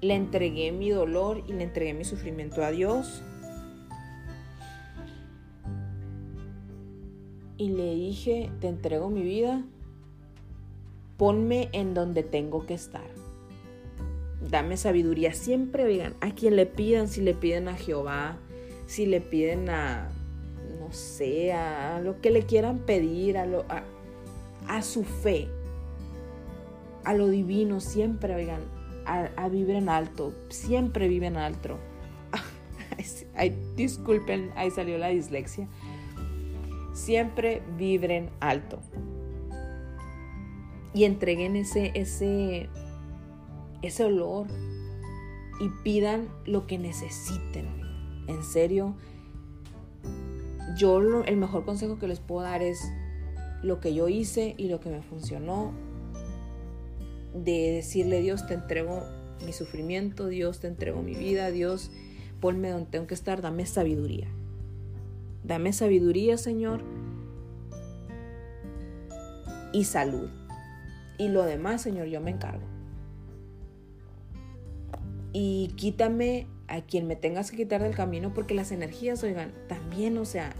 le 0.00 0.14
entregué 0.14 0.72
mi 0.72 0.90
dolor 0.90 1.42
y 1.46 1.52
le 1.52 1.64
entregué 1.64 1.94
mi 1.94 2.04
sufrimiento 2.04 2.62
a 2.62 2.70
Dios. 2.70 3.22
Y 7.58 7.68
le 7.70 7.94
dije, 7.94 8.50
te 8.60 8.68
entrego 8.68 9.10
mi 9.10 9.22
vida, 9.22 9.62
ponme 11.18 11.68
en 11.72 11.92
donde 11.92 12.22
tengo 12.22 12.64
que 12.64 12.74
estar. 12.74 13.10
Dame 14.48 14.78
sabiduría. 14.78 15.34
Siempre, 15.34 15.84
vean, 15.84 16.14
a 16.20 16.30
quien 16.30 16.56
le 16.56 16.64
pidan, 16.64 17.08
si 17.08 17.20
le 17.20 17.34
piden 17.34 17.68
a 17.68 17.74
Jehová, 17.74 18.38
si 18.86 19.04
le 19.04 19.20
piden 19.20 19.68
a, 19.68 20.08
no 20.80 20.90
sé, 20.92 21.52
a 21.52 22.00
lo 22.00 22.20
que 22.22 22.30
le 22.30 22.44
quieran 22.44 22.78
pedir, 22.78 23.36
a, 23.36 23.44
lo, 23.44 23.66
a 24.66 24.82
su 24.82 25.04
fe 25.04 25.48
a 27.08 27.14
lo 27.14 27.28
divino, 27.28 27.80
siempre, 27.80 28.34
oigan, 28.34 28.60
a, 29.06 29.48
vivir 29.48 29.76
en 29.76 29.88
alto, 29.88 30.34
siempre 30.50 31.08
viven 31.08 31.36
en 31.36 31.38
alto. 31.38 31.78
Ay, 33.34 33.56
disculpen, 33.76 34.50
ahí 34.56 34.70
salió 34.70 34.98
la 34.98 35.08
dislexia. 35.08 35.68
Siempre 36.98 37.62
vibren 37.76 38.28
alto. 38.40 38.80
Y 40.92 41.04
entreguen 41.04 41.54
ese, 41.54 41.92
ese, 41.94 42.68
ese 43.82 44.04
olor 44.04 44.48
y 45.60 45.68
pidan 45.84 46.28
lo 46.44 46.66
que 46.66 46.76
necesiten. 46.76 47.66
En 48.26 48.42
serio, 48.42 48.96
yo 50.76 51.00
el 51.22 51.36
mejor 51.36 51.64
consejo 51.64 52.00
que 52.00 52.08
les 52.08 52.18
puedo 52.18 52.42
dar 52.42 52.62
es 52.62 52.80
lo 53.62 53.78
que 53.78 53.94
yo 53.94 54.08
hice 54.08 54.56
y 54.58 54.68
lo 54.68 54.80
que 54.80 54.90
me 54.90 55.00
funcionó 55.00 55.72
de 57.32 57.70
decirle, 57.70 58.20
Dios, 58.22 58.44
te 58.48 58.54
entrego 58.54 59.04
mi 59.46 59.52
sufrimiento, 59.52 60.26
Dios, 60.26 60.58
te 60.58 60.66
entrego 60.66 61.00
mi 61.00 61.14
vida, 61.14 61.52
Dios, 61.52 61.92
ponme 62.40 62.70
donde 62.70 62.90
tengo 62.90 63.06
que 63.06 63.14
estar, 63.14 63.40
dame 63.40 63.66
sabiduría. 63.66 64.28
Dame 65.48 65.72
sabiduría, 65.72 66.36
Señor, 66.36 66.82
y 69.72 69.84
salud. 69.84 70.28
Y 71.18 71.28
lo 71.28 71.42
demás, 71.44 71.82
Señor, 71.82 72.06
yo 72.06 72.20
me 72.20 72.30
encargo. 72.30 72.66
Y 75.32 75.72
quítame 75.76 76.46
a 76.68 76.82
quien 76.82 77.06
me 77.06 77.16
tengas 77.16 77.50
que 77.50 77.56
quitar 77.56 77.82
del 77.82 77.94
camino, 77.94 78.32
porque 78.34 78.54
las 78.54 78.72
energías, 78.72 79.22
oigan, 79.24 79.52
también, 79.68 80.18
o 80.18 80.24
sea, 80.24 80.52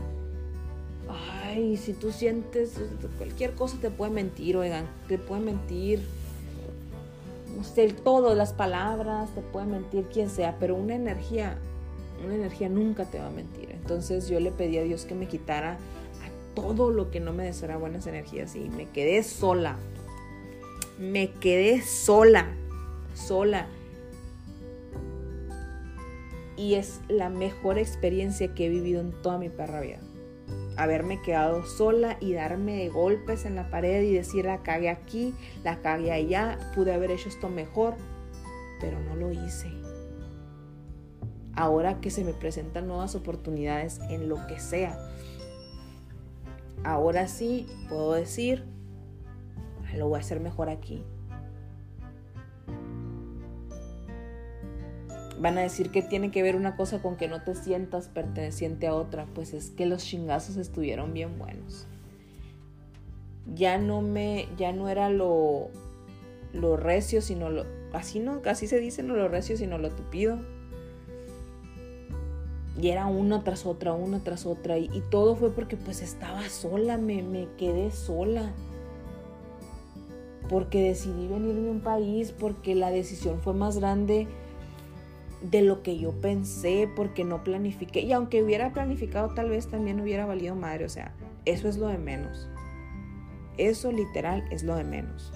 ay, 1.44 1.77
si 1.77 1.92
tú 1.92 2.11
sientes 2.11 2.81
cualquier 3.18 3.53
cosa 3.53 3.79
te 3.81 3.90
puede 3.90 4.11
mentir, 4.11 4.57
oigan, 4.57 4.87
te 5.07 5.18
puede 5.18 5.42
mentir 5.42 6.01
usted 7.61 7.94
todo, 8.03 8.35
las 8.35 8.53
palabras, 8.53 9.35
te 9.35 9.40
puede 9.40 9.66
mentir 9.66 10.05
quien 10.05 10.31
sea, 10.31 10.57
pero 10.59 10.74
una 10.77 10.94
energía, 10.94 11.59
una 12.24 12.35
energía 12.35 12.68
nunca 12.68 13.05
te 13.05 13.18
va 13.18 13.27
a 13.27 13.31
mentir. 13.31 13.78
Entonces 13.88 14.29
yo 14.29 14.38
le 14.38 14.53
pedí 14.53 14.77
a 14.77 14.83
Dios 14.83 15.07
que 15.07 15.14
me 15.14 15.29
quitara 15.29 15.72
a 15.72 16.55
todo 16.55 16.90
lo 16.90 17.11
que 17.11 17.20
no 17.20 17.33
me 17.33 17.44
deseara 17.44 17.79
buenas 17.79 18.07
energías 18.07 18.55
y 18.55 18.68
me 18.68 18.85
quedé 18.90 19.22
sola. 19.22 19.79
Me 20.98 21.31
quedé 21.31 21.81
sola, 21.81 22.55
sola. 23.14 23.66
Y 26.59 26.74
es 26.74 27.01
la 27.09 27.31
mejor 27.31 27.79
experiencia 27.79 28.55
que 28.55 28.66
he 28.66 28.68
vivido 28.68 29.01
en 29.01 29.12
toda 29.22 29.38
mi 29.38 29.48
perra 29.48 29.81
vida 29.81 30.01
haberme 30.77 31.20
quedado 31.22 31.64
sola 31.64 32.18
y 32.20 32.35
darme 32.35 32.77
de 32.77 32.88
golpes 32.90 33.46
en 33.46 33.57
la 33.57 33.68
pared 33.68 34.03
y 34.03 34.12
decir 34.12 34.44
la 34.44 34.62
cagué 34.62 34.90
aquí, 34.90 35.35
la 35.64 35.81
cagué 35.81 36.12
allá, 36.12 36.57
pude 36.77 36.92
haber 36.92 37.11
hecho 37.11 37.29
esto 37.31 37.48
mejor, 37.48 37.94
pero 38.81 39.01
no 39.01 39.16
lo 39.16 39.33
hice. 39.33 39.78
Ahora 41.59 42.01
que 42.01 42.11
se 42.11 42.23
me 42.23 42.33
presentan 42.35 42.87
nuevas 42.87 43.16
oportunidades 43.16 43.99
en 44.11 44.29
lo 44.29 44.47
que 44.47 44.61
sea, 44.61 44.97
ahora 46.85 47.27
sí 47.27 47.66
puedo 47.88 48.12
decir, 48.12 48.62
lo 49.97 50.07
voy 50.07 50.18
a 50.18 50.21
hacer 50.21 50.38
mejor 50.38 50.68
aquí. 50.68 51.03
Van 55.40 55.59
a 55.59 55.62
decir 55.62 55.90
que 55.90 56.01
tiene 56.01 56.31
que 56.31 56.44
ver 56.44 56.55
una 56.55 56.77
cosa 56.77 57.03
con 57.03 57.16
que 57.16 57.27
no 57.27 57.42
te 57.42 57.57
sientas 57.57 58.07
perteneciente 58.07 58.87
a 58.87 58.94
otra. 58.94 59.27
Pues 59.35 59.53
es 59.53 59.71
que 59.71 59.85
los 59.85 60.05
chingazos 60.05 60.59
estuvieron 60.59 61.12
bien 61.12 61.40
buenos. 61.40 61.88
Ya 63.53 63.79
no 63.79 64.01
me, 64.01 64.47
ya 64.57 64.71
no 64.71 64.88
era 64.88 65.11
lo, 65.11 65.71
lo 66.53 66.77
recio, 66.77 67.21
sino 67.21 67.51
lo, 67.51 67.66
así 67.92 68.21
no, 68.21 68.42
así 68.44 68.68
se 68.68 68.79
dice, 68.79 69.03
no 69.03 69.16
lo 69.16 69.27
recio, 69.27 69.57
sino 69.57 69.77
lo 69.79 69.90
tupido. 69.90 70.38
Y 72.81 72.91
era 72.91 73.07
una 73.07 73.43
tras 73.43 73.67
otra, 73.67 73.93
una 73.93 74.21
tras 74.21 74.47
otra. 74.47 74.79
Y, 74.79 75.03
todo 75.11 75.37
fue 75.37 75.51
porque 75.51 75.77
pues 75.77 76.01
estaba 76.03 76.49
sola, 76.49 76.97
me, 76.97 77.23
me 77.23 77.49
quedé 77.57 77.91
sola 77.91 78.53
porque 80.49 80.83
decidí 80.83 81.27
venirme 81.27 81.69
a 81.69 81.73
un 81.73 81.81
país, 81.81 82.33
porque 82.33 82.75
la 82.75 82.91
decisión 82.91 83.41
fue 83.41 83.53
más 83.53 83.79
grande 83.79 84.27
de 85.43 85.62
lo 85.62 85.83
que 85.83 85.99
yo 85.99 86.12
pensé 86.12 86.88
porque 86.95 87.25
no 87.25 87.45
planifiqué. 87.45 88.01
Y 88.01 88.12
aunque 88.12 88.43
hubiera 88.43 88.73
planificado, 88.73 89.35
tal 89.35 89.51
vez 89.51 89.69
también 89.69 90.01
hubiera 90.01 90.27
valido 90.27 90.55
madre. 90.55 90.85
O 90.85 90.88
sea, 90.88 91.14
eso 91.45 91.69
es 91.69 91.77
lo 91.77 91.88
de 91.88 91.99
menos. 91.99 92.49
Eso 93.57 93.93
literal 93.93 94.45
es 94.51 94.62
lo 94.62 94.75
de 94.77 94.85
menos. 94.85 95.33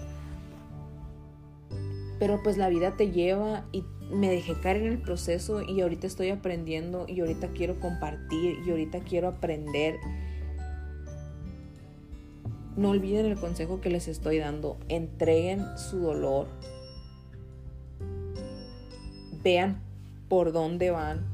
Pero 2.18 2.40
pues 2.42 2.56
la 2.56 2.68
vida 2.68 2.96
te 2.96 3.10
lleva 3.10 3.64
y 3.72 3.84
me 4.12 4.30
dejé 4.30 4.54
caer 4.60 4.78
en 4.78 4.86
el 4.86 4.98
proceso 4.98 5.62
y 5.62 5.80
ahorita 5.80 6.06
estoy 6.06 6.30
aprendiendo 6.30 7.06
y 7.08 7.20
ahorita 7.20 7.48
quiero 7.48 7.80
compartir 7.80 8.58
y 8.66 8.70
ahorita 8.70 9.00
quiero 9.00 9.28
aprender. 9.28 9.96
No 12.76 12.90
olviden 12.90 13.26
el 13.26 13.38
consejo 13.38 13.80
que 13.80 13.90
les 13.90 14.08
estoy 14.08 14.38
dando. 14.38 14.78
Entreguen 14.88 15.64
su 15.76 15.98
dolor. 15.98 16.48
Vean 19.42 19.82
por 20.28 20.52
dónde 20.52 20.90
van. 20.90 21.26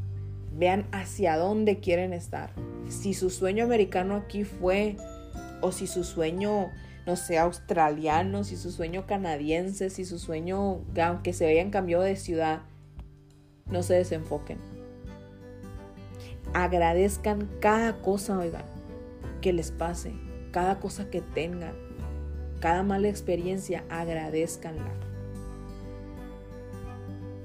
Vean 0.57 0.87
hacia 0.93 1.37
dónde 1.37 1.79
quieren 1.79 2.12
estar. 2.12 2.51
Si 2.88 3.14
su 3.14 3.31
sueño 3.31 3.64
americano 3.64 4.17
aquí 4.17 4.45
fue, 4.45 4.97
o 5.61 5.73
si 5.73 5.87
su 5.87 6.05
sueño, 6.05 6.71
no 7.09 7.16
sé, 7.16 7.38
australiano, 7.38 8.44
si 8.44 8.59
su 8.59 8.71
sueño 8.71 9.07
canadiense, 9.07 9.88
si 9.88 10.05
su 10.05 10.18
sueño, 10.18 10.83
aunque 11.03 11.33
se 11.33 11.47
hayan 11.47 11.71
cambiado 11.71 12.03
de 12.03 12.16
ciudad, 12.16 12.61
no 13.64 13.83
se 13.83 13.94
desenfoquen. 13.94 14.59
Agradezcan 16.53 17.49
cada 17.61 18.03
cosa, 18.03 18.38
oigan, 18.38 18.66
que 19.40 19.55
les 19.55 19.71
pase, 19.71 20.12
cada 20.51 20.81
cosa 20.81 21.09
que 21.09 21.23
tengan, 21.23 21.73
cada 22.61 22.83
mala 22.83 23.09
experiencia, 23.09 23.85
agradezcanla. 23.88 24.92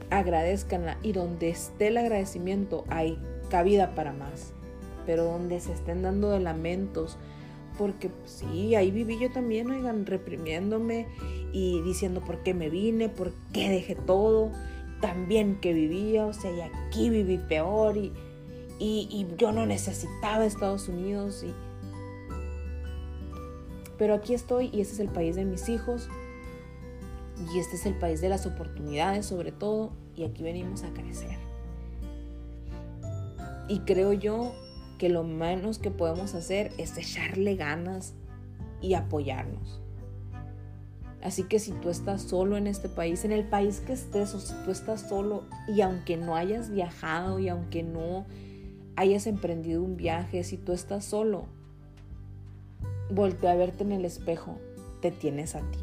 Agradezcanla 0.10 0.98
y 1.04 1.14
donde 1.14 1.48
esté 1.48 1.88
el 1.88 1.96
agradecimiento 1.96 2.84
hay 2.90 3.18
cabida 3.50 3.96
para 3.96 4.12
más. 4.12 4.52
Pero 5.06 5.24
donde 5.24 5.62
se 5.62 5.72
estén 5.72 6.02
dando 6.02 6.32
de 6.32 6.42
lamentos, 6.42 7.18
porque 7.78 8.10
sí, 8.26 8.76
ahí 8.76 8.92
viví 8.92 9.20
yo 9.20 9.32
también, 9.32 9.70
oigan, 9.72 10.06
reprimiéndome 10.06 11.08
y 11.52 11.82
diciendo 11.82 12.22
por 12.22 12.44
qué 12.44 12.54
me 12.54 12.70
vine, 12.70 13.10
por 13.10 13.32
qué 13.52 13.70
dejé 13.70 13.96
todo 13.96 14.52
tan 15.02 15.28
bien 15.28 15.60
que 15.60 15.74
vivía, 15.74 16.26
o 16.26 16.34
sea, 16.34 16.50
y 16.52 16.62
aquí 16.62 17.10
viví 17.10 17.38
peor 17.38 17.98
y, 17.98 18.14
y, 18.80 19.28
yo 19.38 19.52
no 19.52 19.66
necesitaba 19.66 20.46
Estados 20.46 20.88
Unidos. 20.88 21.44
Y... 21.44 21.54
Pero 23.98 24.14
aquí 24.14 24.34
estoy 24.34 24.70
y 24.72 24.80
este 24.80 24.94
es 24.94 25.00
el 25.02 25.10
país 25.10 25.36
de 25.36 25.44
mis 25.44 25.68
hijos 25.68 26.08
y 27.54 27.60
este 27.60 27.76
es 27.76 27.86
el 27.86 27.96
país 27.96 28.22
de 28.22 28.30
las 28.30 28.46
oportunidades 28.46 29.26
sobre 29.26 29.52
todo 29.52 29.92
y 30.16 30.24
aquí 30.24 30.42
venimos 30.42 30.84
a 30.84 30.94
crecer. 30.94 31.38
Y 33.68 33.80
creo 33.80 34.14
yo 34.14 34.54
que 35.04 35.10
lo 35.10 35.26
menos 35.26 35.80
que 35.80 35.92
podemos 35.92 36.34
hacer 36.34 36.72
es 36.78 36.98
echarle 36.98 37.58
ganas 37.58 38.14
y 38.80 38.94
apoyarnos. 38.94 39.82
Así 41.22 41.44
que 41.44 41.60
si 41.60 41.74
tú 41.74 41.90
estás 41.90 42.22
solo 42.22 42.56
en 42.56 42.68
este 42.68 42.88
país, 42.88 43.26
en 43.26 43.34
el 43.34 43.44
país 43.44 43.82
que 43.82 43.92
estés, 43.92 44.34
o 44.34 44.40
si 44.40 44.54
tú 44.64 44.72
estás 44.72 45.10
solo 45.10 45.44
y 45.68 45.82
aunque 45.82 46.16
no 46.16 46.38
hayas 46.38 46.70
viajado 46.70 47.38
y 47.40 47.50
aunque 47.50 47.84
no 47.84 48.26
hayas 48.96 49.28
emprendido 49.28 49.84
un 49.84 49.98
viaje, 49.98 50.42
si 50.46 50.56
tú 50.56 50.72
estás 50.72 51.04
solo, 51.04 51.48
voltea 53.10 53.52
a 53.52 53.56
verte 53.56 53.84
en 53.84 53.92
el 53.92 54.06
espejo, 54.06 54.58
te 55.02 55.12
tienes 55.12 55.54
a 55.56 55.60
ti. 55.70 55.80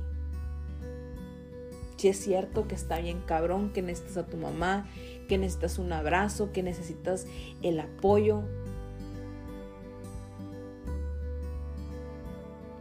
Si 1.99 2.09
es 2.09 2.17
cierto 2.17 2.67
que 2.67 2.75
está 2.75 3.01
bien 3.01 3.21
cabrón, 3.27 3.75
que 3.75 3.83
necesitas 3.83 4.17
a 4.17 4.27
tu 4.27 4.39
mamá, 4.39 4.89
que 5.29 5.37
necesitas 5.37 5.79
un 5.79 5.93
abrazo, 5.93 6.53
que 6.53 6.63
necesitas 6.63 7.27
el 7.61 7.81
apoyo. 7.81 8.45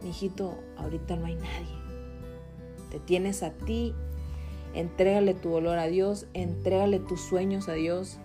Hijito, 0.04 0.58
ahorita 0.78 1.16
no 1.16 1.26
hay 1.26 1.34
nadie. 1.34 1.78
Te 2.90 2.98
tienes 2.98 3.42
a 3.42 3.50
ti, 3.50 3.94
entrégale 4.74 5.34
tu 5.34 5.50
dolor 5.50 5.78
a 5.78 5.86
Dios, 5.86 6.26
entrégale 6.34 6.98
tus 6.98 7.20
sueños 7.20 7.68
a 7.68 7.74
Dios, 7.74 8.18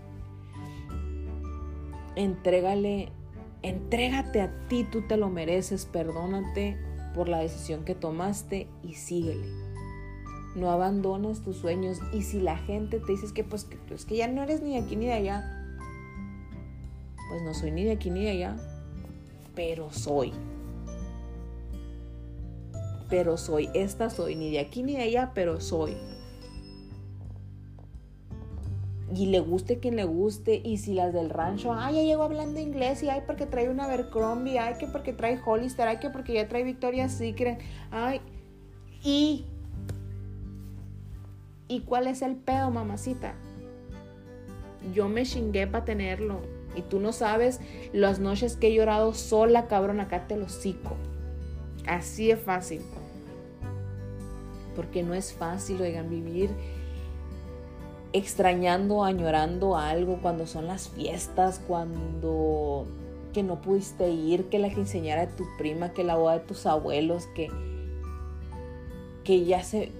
entrégale, 2.15 3.09
entrégate 3.61 4.41
a 4.41 4.67
ti, 4.67 4.85
tú 4.85 5.01
te 5.01 5.17
lo 5.17 5.29
mereces, 5.29 5.85
perdónate 5.85 6.77
por 7.13 7.29
la 7.29 7.39
decisión 7.39 7.83
que 7.83 7.95
tomaste 7.95 8.67
y 8.83 8.93
síguele. 8.95 9.47
No 10.55 10.71
abandones 10.71 11.41
tus 11.41 11.57
sueños 11.57 11.99
y 12.13 12.21
si 12.21 12.39
la 12.39 12.57
gente 12.57 12.99
te 12.99 13.11
dice 13.11 13.33
que 13.33 13.43
pues 13.43 13.65
que, 13.65 13.77
es 13.93 14.05
que 14.05 14.15
ya 14.15 14.27
no 14.29 14.41
eres 14.41 14.61
ni 14.61 14.71
de 14.71 14.79
aquí 14.79 14.95
ni 14.95 15.07
de 15.07 15.13
allá, 15.13 15.43
pues 17.29 17.41
no 17.43 17.53
soy 17.53 17.71
ni 17.71 17.83
de 17.83 17.91
aquí 17.91 18.09
ni 18.09 18.23
de 18.23 18.31
allá, 18.31 18.55
pero 19.53 19.91
soy 19.91 20.31
pero 23.09 23.37
soy. 23.37 23.69
Esta 23.73 24.09
soy, 24.09 24.35
ni 24.35 24.51
de 24.51 24.59
aquí 24.59 24.83
ni 24.83 24.95
de 24.95 25.03
allá, 25.03 25.31
pero 25.33 25.59
soy. 25.61 25.95
Y 29.13 29.27
le 29.27 29.39
guste 29.39 29.79
quien 29.79 29.95
le 29.95 30.03
guste. 30.03 30.61
Y 30.63 30.77
si 30.77 30.93
las 30.93 31.13
del 31.13 31.29
rancho, 31.29 31.73
ay, 31.73 31.95
ya 31.95 32.01
llego 32.03 32.23
hablando 32.23 32.59
inglés. 32.59 33.03
Y 33.03 33.09
ay, 33.09 33.21
porque 33.25 33.45
trae 33.45 33.69
una 33.69 33.85
Abercrombie. 33.85 34.59
Ay, 34.59 34.75
que 34.79 34.87
porque 34.87 35.13
trae 35.13 35.39
Hollister. 35.43 35.87
Ay, 35.87 35.97
que 35.97 36.09
porque 36.09 36.33
ya 36.33 36.47
trae 36.47 36.63
Victoria's 36.63 37.13
Secret. 37.13 37.59
Ay, 37.91 38.21
y. 39.03 39.45
¿Y 41.67 41.81
cuál 41.81 42.07
es 42.07 42.21
el 42.21 42.35
pedo, 42.35 42.69
mamacita? 42.71 43.33
Yo 44.93 45.07
me 45.07 45.23
chingué 45.23 45.65
para 45.67 45.85
tenerlo. 45.85 46.41
Y 46.75 46.81
tú 46.81 46.99
no 46.99 47.13
sabes 47.13 47.61
las 47.93 48.19
noches 48.19 48.57
que 48.57 48.67
he 48.67 48.73
llorado 48.73 49.13
sola, 49.13 49.67
cabrón, 49.67 49.99
acá 49.99 50.27
te 50.27 50.35
lo 50.35 50.49
cico. 50.49 50.97
Así 51.87 52.31
es 52.31 52.39
fácil. 52.39 52.81
Porque 54.75 55.03
no 55.03 55.13
es 55.13 55.33
fácil, 55.33 55.81
oigan, 55.81 56.09
vivir 56.09 56.49
extrañando, 58.13 59.03
añorando 59.03 59.75
algo 59.75 60.19
cuando 60.21 60.47
son 60.47 60.67
las 60.67 60.87
fiestas, 60.89 61.61
cuando 61.67 62.87
que 63.33 63.43
no 63.43 63.59
pudiste 63.59 64.09
ir, 64.09 64.45
que 64.45 64.57
la 64.57 64.69
quinceañera 64.69 65.25
de 65.25 65.33
tu 65.33 65.43
prima, 65.57 65.91
que 65.91 66.05
la 66.05 66.15
boda 66.15 66.39
de 66.39 66.45
tus 66.45 66.65
abuelos, 66.65 67.27
que, 67.35 67.49
que 69.25 69.43
ya 69.43 69.63
se, 69.63 69.91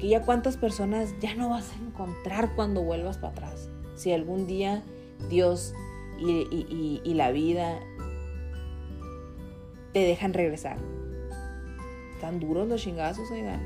que 0.00 0.08
ya 0.08 0.22
cuántas 0.22 0.56
personas 0.56 1.14
ya 1.20 1.36
no 1.36 1.50
vas 1.50 1.70
a 1.70 1.86
encontrar 1.86 2.56
cuando 2.56 2.82
vuelvas 2.82 3.18
para 3.18 3.32
atrás. 3.32 3.68
Si 3.94 4.12
algún 4.12 4.48
día 4.48 4.82
Dios 5.30 5.72
y, 6.18 7.00
y 7.04 7.14
la 7.14 7.30
vida 7.30 7.78
te 9.92 10.00
dejan 10.00 10.34
regresar 10.34 10.76
tan 12.24 12.40
duros 12.40 12.66
los 12.66 12.80
chingazos, 12.80 13.30
oigan. 13.30 13.60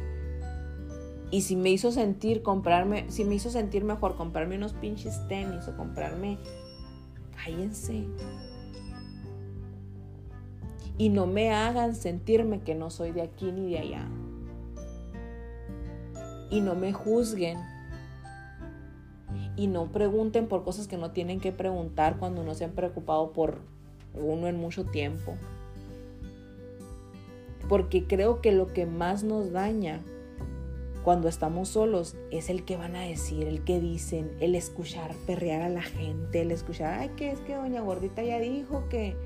Y 1.30 1.42
si 1.42 1.54
me 1.54 1.70
hizo 1.70 1.92
sentir 1.92 2.42
comprarme, 2.42 3.08
si 3.08 3.24
me 3.24 3.36
hizo 3.36 3.50
sentir 3.50 3.84
mejor 3.84 4.16
comprarme 4.16 4.56
unos 4.56 4.72
pinches 4.72 5.28
tenis 5.28 5.68
o 5.68 5.76
comprarme, 5.76 6.38
cállense. 7.36 8.04
Y 10.96 11.10
no 11.10 11.28
me 11.28 11.52
hagan 11.52 11.94
sentirme 11.94 12.58
que 12.62 12.74
no 12.74 12.90
soy 12.90 13.12
de 13.12 13.22
aquí 13.22 13.52
ni 13.52 13.70
de 13.70 13.78
allá. 13.78 14.08
Y 16.50 16.60
no 16.60 16.74
me 16.74 16.92
juzguen. 16.92 17.58
Y 19.54 19.68
no 19.68 19.92
pregunten 19.92 20.48
por 20.48 20.64
cosas 20.64 20.88
que 20.88 20.96
no 20.96 21.12
tienen 21.12 21.38
que 21.38 21.52
preguntar 21.52 22.18
cuando 22.18 22.42
no 22.42 22.56
se 22.56 22.64
han 22.64 22.72
preocupado 22.72 23.32
por 23.32 23.60
uno 24.14 24.48
en 24.48 24.56
mucho 24.56 24.84
tiempo 24.84 25.36
porque 27.68 28.06
creo 28.06 28.40
que 28.40 28.52
lo 28.52 28.72
que 28.72 28.86
más 28.86 29.24
nos 29.24 29.52
daña 29.52 30.02
cuando 31.08 31.28
estamos 31.28 31.70
solos 31.70 32.16
es 32.30 32.50
el 32.50 32.64
que 32.64 32.76
van 32.76 32.94
a 32.94 33.00
decir, 33.00 33.46
el 33.46 33.64
que 33.64 33.80
dicen, 33.80 34.30
el 34.40 34.54
escuchar 34.54 35.14
perrear 35.26 35.62
a 35.62 35.70
la 35.70 35.80
gente, 35.80 36.42
el 36.42 36.50
escuchar, 36.50 36.98
ay, 37.00 37.10
que 37.16 37.30
es 37.30 37.40
que 37.40 37.54
doña 37.54 37.80
Gordita 37.80 38.22
ya 38.22 38.38
dijo 38.38 38.88
que... 38.90 39.16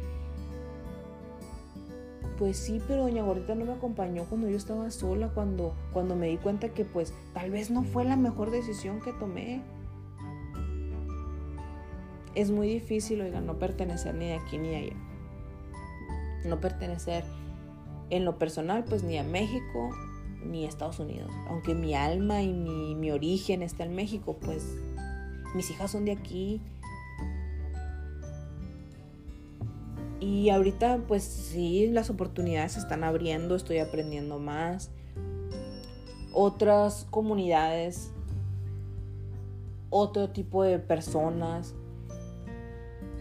Pues 2.38 2.56
sí, 2.56 2.80
pero 2.86 3.02
doña 3.02 3.24
Gordita 3.24 3.56
no 3.56 3.64
me 3.64 3.72
acompañó 3.72 4.26
cuando 4.26 4.48
yo 4.48 4.56
estaba 4.56 4.92
sola, 4.92 5.30
cuando, 5.34 5.74
cuando 5.92 6.14
me 6.14 6.28
di 6.28 6.36
cuenta 6.36 6.68
que 6.68 6.84
pues 6.84 7.12
tal 7.34 7.50
vez 7.50 7.70
no 7.70 7.82
fue 7.82 8.04
la 8.04 8.16
mejor 8.16 8.52
decisión 8.52 9.00
que 9.00 9.12
tomé. 9.12 9.60
Es 12.36 12.52
muy 12.52 12.68
difícil, 12.68 13.20
oigan, 13.20 13.44
no 13.44 13.58
pertenecer 13.58 14.14
ni 14.14 14.26
de 14.26 14.34
aquí 14.34 14.56
ni 14.56 14.68
de 14.68 14.76
allá. 14.76 14.96
No 16.44 16.60
pertenecer 16.60 17.24
en 18.12 18.26
lo 18.26 18.38
personal, 18.38 18.84
pues 18.84 19.02
ni 19.02 19.16
a 19.16 19.24
México 19.24 19.90
ni 20.44 20.66
a 20.66 20.68
Estados 20.68 20.98
Unidos. 20.98 21.30
Aunque 21.48 21.74
mi 21.74 21.94
alma 21.94 22.42
y 22.42 22.52
mi, 22.52 23.10
origen 23.10 23.62
está 23.62 23.84
en 23.84 23.94
México, 23.94 24.36
pues 24.38 24.76
mis 25.54 25.70
hijas 25.70 25.90
son 25.90 26.04
de 26.04 26.12
aquí. 26.12 26.60
Y 30.20 30.50
ahorita, 30.50 31.00
pues 31.08 31.24
sí, 31.24 31.88
las 31.88 32.10
oportunidades 32.10 32.72
se 32.72 32.80
están 32.80 33.02
abriendo, 33.02 33.56
estoy 33.56 33.78
aprendiendo 33.78 34.38
más. 34.38 34.90
Otras 36.34 37.06
comunidades, 37.10 38.12
otro 39.88 40.28
tipo 40.30 40.64
de 40.64 40.78
personas. 40.78 41.74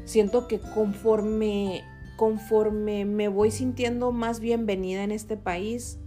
Siento 0.03 0.49
que 0.49 0.59
conforme 0.59 1.85
conforme 2.21 3.03
me 3.03 3.29
voy 3.29 3.49
sintiendo 3.49 4.11
más 4.11 4.39
bienvenida 4.39 5.03
en 5.03 5.11
este 5.11 5.37
país, 5.37 5.97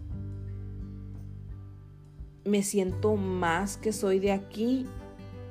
me 2.44 2.62
siento 2.62 3.16
más 3.16 3.76
que 3.76 3.92
soy 3.92 4.20
de 4.20 4.30
aquí, 4.30 4.86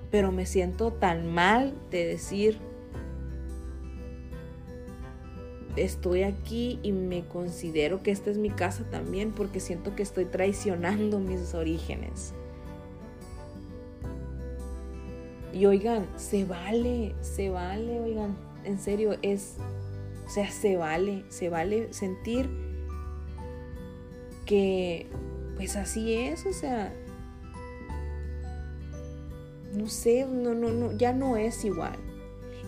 pero 0.10 0.32
me 0.32 0.46
siento 0.46 0.94
tan 0.94 1.34
mal 1.34 1.74
de 1.92 2.06
decir, 2.06 2.60
estoy 5.76 6.24
aquí 6.24 6.80
y 6.82 6.94
me 6.94 7.26
considero 7.26 8.02
que 8.02 8.12
esta 8.12 8.32
es 8.32 8.38
mi 8.38 8.50
casa 8.50 8.86
también 8.90 9.34
porque 9.34 9.60
siento 9.60 9.98
que 9.98 10.04
estoy 10.04 10.24
traicionando 10.24 11.20
mis 11.20 11.54
orígenes. 11.54 12.34
Y 15.52 15.66
oigan, 15.66 16.08
se 16.16 16.46
vale, 16.46 17.16
se 17.20 17.50
vale, 17.50 18.00
oigan, 18.00 18.38
en 18.64 18.80
serio, 18.80 19.18
es, 19.22 19.58
o 20.26 20.30
sea, 20.30 20.50
se 20.52 20.78
vale, 20.78 21.24
se 21.30 21.50
vale 21.50 21.92
sentir 21.94 22.50
que, 24.46 25.08
pues 25.56 25.76
así 25.76 26.14
es, 26.14 26.46
o 26.46 26.54
sea, 26.54 26.94
no 29.74 29.88
sé, 29.88 30.26
no, 30.26 30.54
no, 30.54 30.72
no, 30.72 30.92
ya 30.92 31.14
no 31.14 31.38
es 31.38 31.64
igual. 31.66 31.96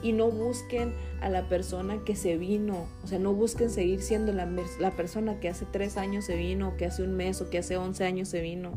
Y 0.02 0.12
no 0.12 0.30
busquen 0.30 0.94
a 1.22 1.30
la 1.30 1.50
persona 1.50 2.04
que 2.06 2.16
se 2.16 2.38
vino, 2.38 2.88
o 3.04 3.08
sea, 3.08 3.18
no 3.18 3.34
busquen 3.34 3.70
seguir 3.70 4.02
siendo 4.02 4.34
la, 4.34 4.48
la 4.80 4.92
persona 4.92 5.40
que 5.40 5.50
hace 5.50 5.66
tres 5.66 5.98
años 5.98 6.26
se 6.26 6.36
vino, 6.36 6.78
que 6.78 6.86
hace 6.86 7.04
un 7.04 7.16
mes 7.16 7.42
o 7.42 7.50
que 7.50 7.58
hace 7.58 7.78
once 7.78 8.04
años 8.04 8.30
se 8.30 8.42
vino. 8.42 8.74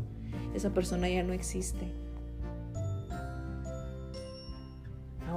Esa 0.55 0.73
persona 0.73 1.07
ya 1.07 1.23
no 1.23 1.33
existe. 1.33 1.91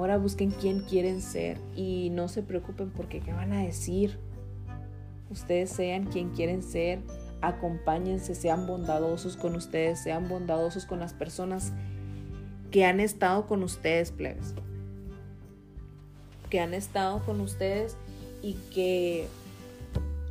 Ahora 0.02 0.18
busquen 0.18 0.50
quién 0.50 0.80
quieren 0.80 1.22
ser 1.22 1.58
y 1.76 2.10
no 2.10 2.26
se 2.26 2.42
preocupen 2.42 2.90
porque 2.90 3.20
qué 3.20 3.32
van 3.32 3.52
a 3.52 3.62
decir. 3.62 4.18
Ustedes 5.30 5.70
sean 5.70 6.06
quien 6.06 6.30
quieren 6.30 6.64
ser, 6.64 6.98
acompáñense, 7.40 8.34
sean 8.34 8.66
bondadosos 8.66 9.36
con 9.36 9.54
ustedes, 9.54 10.00
sean 10.02 10.28
bondadosos 10.28 10.86
con 10.86 10.98
las 10.98 11.12
personas 11.14 11.72
que 12.72 12.84
han 12.84 12.98
estado 12.98 13.46
con 13.46 13.62
ustedes, 13.62 14.10
plebes. 14.10 14.56
Que 16.50 16.58
han 16.58 16.74
estado 16.74 17.24
con 17.24 17.40
ustedes 17.40 17.96
y 18.42 18.54
que 18.74 19.28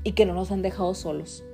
y 0.04 0.12
que 0.12 0.26
no 0.26 0.34
nos 0.34 0.52
han 0.52 0.64
dejado 0.64 0.94
solos. 0.96 1.46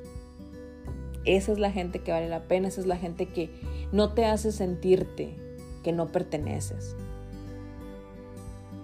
Esa 1.23 1.51
es 1.51 1.59
la 1.59 1.71
gente 1.71 1.99
que 1.99 2.13
vale 2.13 2.29
la 2.29 2.47
pena, 2.47 2.69
esa 2.69 2.81
es 2.81 2.87
la 2.87 2.97
gente 2.97 3.27
que 3.27 3.51
no 3.91 4.13
te 4.13 4.25
hace 4.25 4.51
sentirte 4.51 5.35
que 5.83 5.91
no 5.91 6.11
perteneces. 6.11 6.95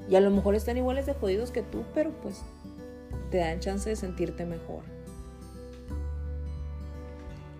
Y 0.09 0.15
a 0.15 0.21
lo 0.21 0.31
mejor 0.31 0.55
están 0.55 0.77
iguales 0.77 1.05
de 1.05 1.13
jodidos 1.13 1.51
que 1.51 1.61
tú, 1.61 1.83
pero 1.93 2.11
pues 2.21 2.41
te 3.31 3.37
dan 3.37 3.59
chance 3.59 3.89
de 3.89 3.95
sentirte 3.95 4.45
mejor. 4.45 4.83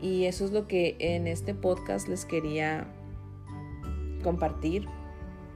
Y 0.01 0.25
eso 0.25 0.43
es 0.43 0.51
lo 0.51 0.67
que 0.67 0.97
en 0.99 1.27
este 1.27 1.53
podcast 1.53 2.08
les 2.10 2.25
quería 2.25 2.88
compartir. 4.21 4.86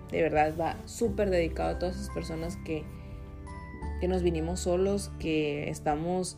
De 0.09 0.21
verdad 0.21 0.55
va 0.57 0.77
súper 0.85 1.29
dedicado 1.29 1.71
a 1.71 1.79
todas 1.79 1.97
esas 1.97 2.09
personas 2.11 2.57
que, 2.65 2.85
que 3.99 4.07
nos 4.07 4.23
vinimos 4.23 4.61
solos, 4.61 5.11
que 5.19 5.69
estamos 5.69 6.37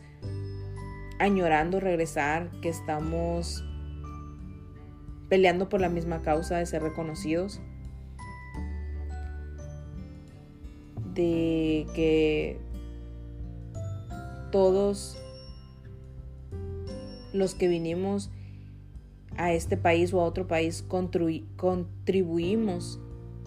añorando 1.20 1.78
regresar, 1.78 2.50
que 2.62 2.68
estamos 2.68 3.62
peleando 5.28 5.68
por 5.68 5.80
la 5.80 5.88
misma 5.88 6.22
causa 6.22 6.58
de 6.58 6.66
ser 6.66 6.82
reconocidos. 6.82 7.60
De 11.14 11.86
que 11.94 12.58
todos 14.50 15.16
los 17.32 17.54
que 17.54 17.68
vinimos 17.68 18.30
a 19.36 19.52
este 19.52 19.76
país 19.76 20.12
o 20.12 20.20
a 20.20 20.24
otro 20.24 20.46
país 20.46 20.84
contribuimos 21.56 23.00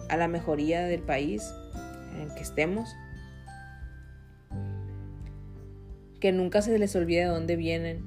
a 0.08 0.16
la 0.16 0.28
mejoría 0.28 0.84
del 0.84 1.02
país 1.02 1.52
en 2.14 2.22
el 2.22 2.34
que 2.34 2.42
estemos. 2.42 2.88
Que 6.20 6.32
nunca 6.32 6.62
se 6.62 6.78
les 6.78 6.96
olvide 6.96 7.20
de 7.20 7.26
dónde 7.26 7.56
vienen. 7.56 8.02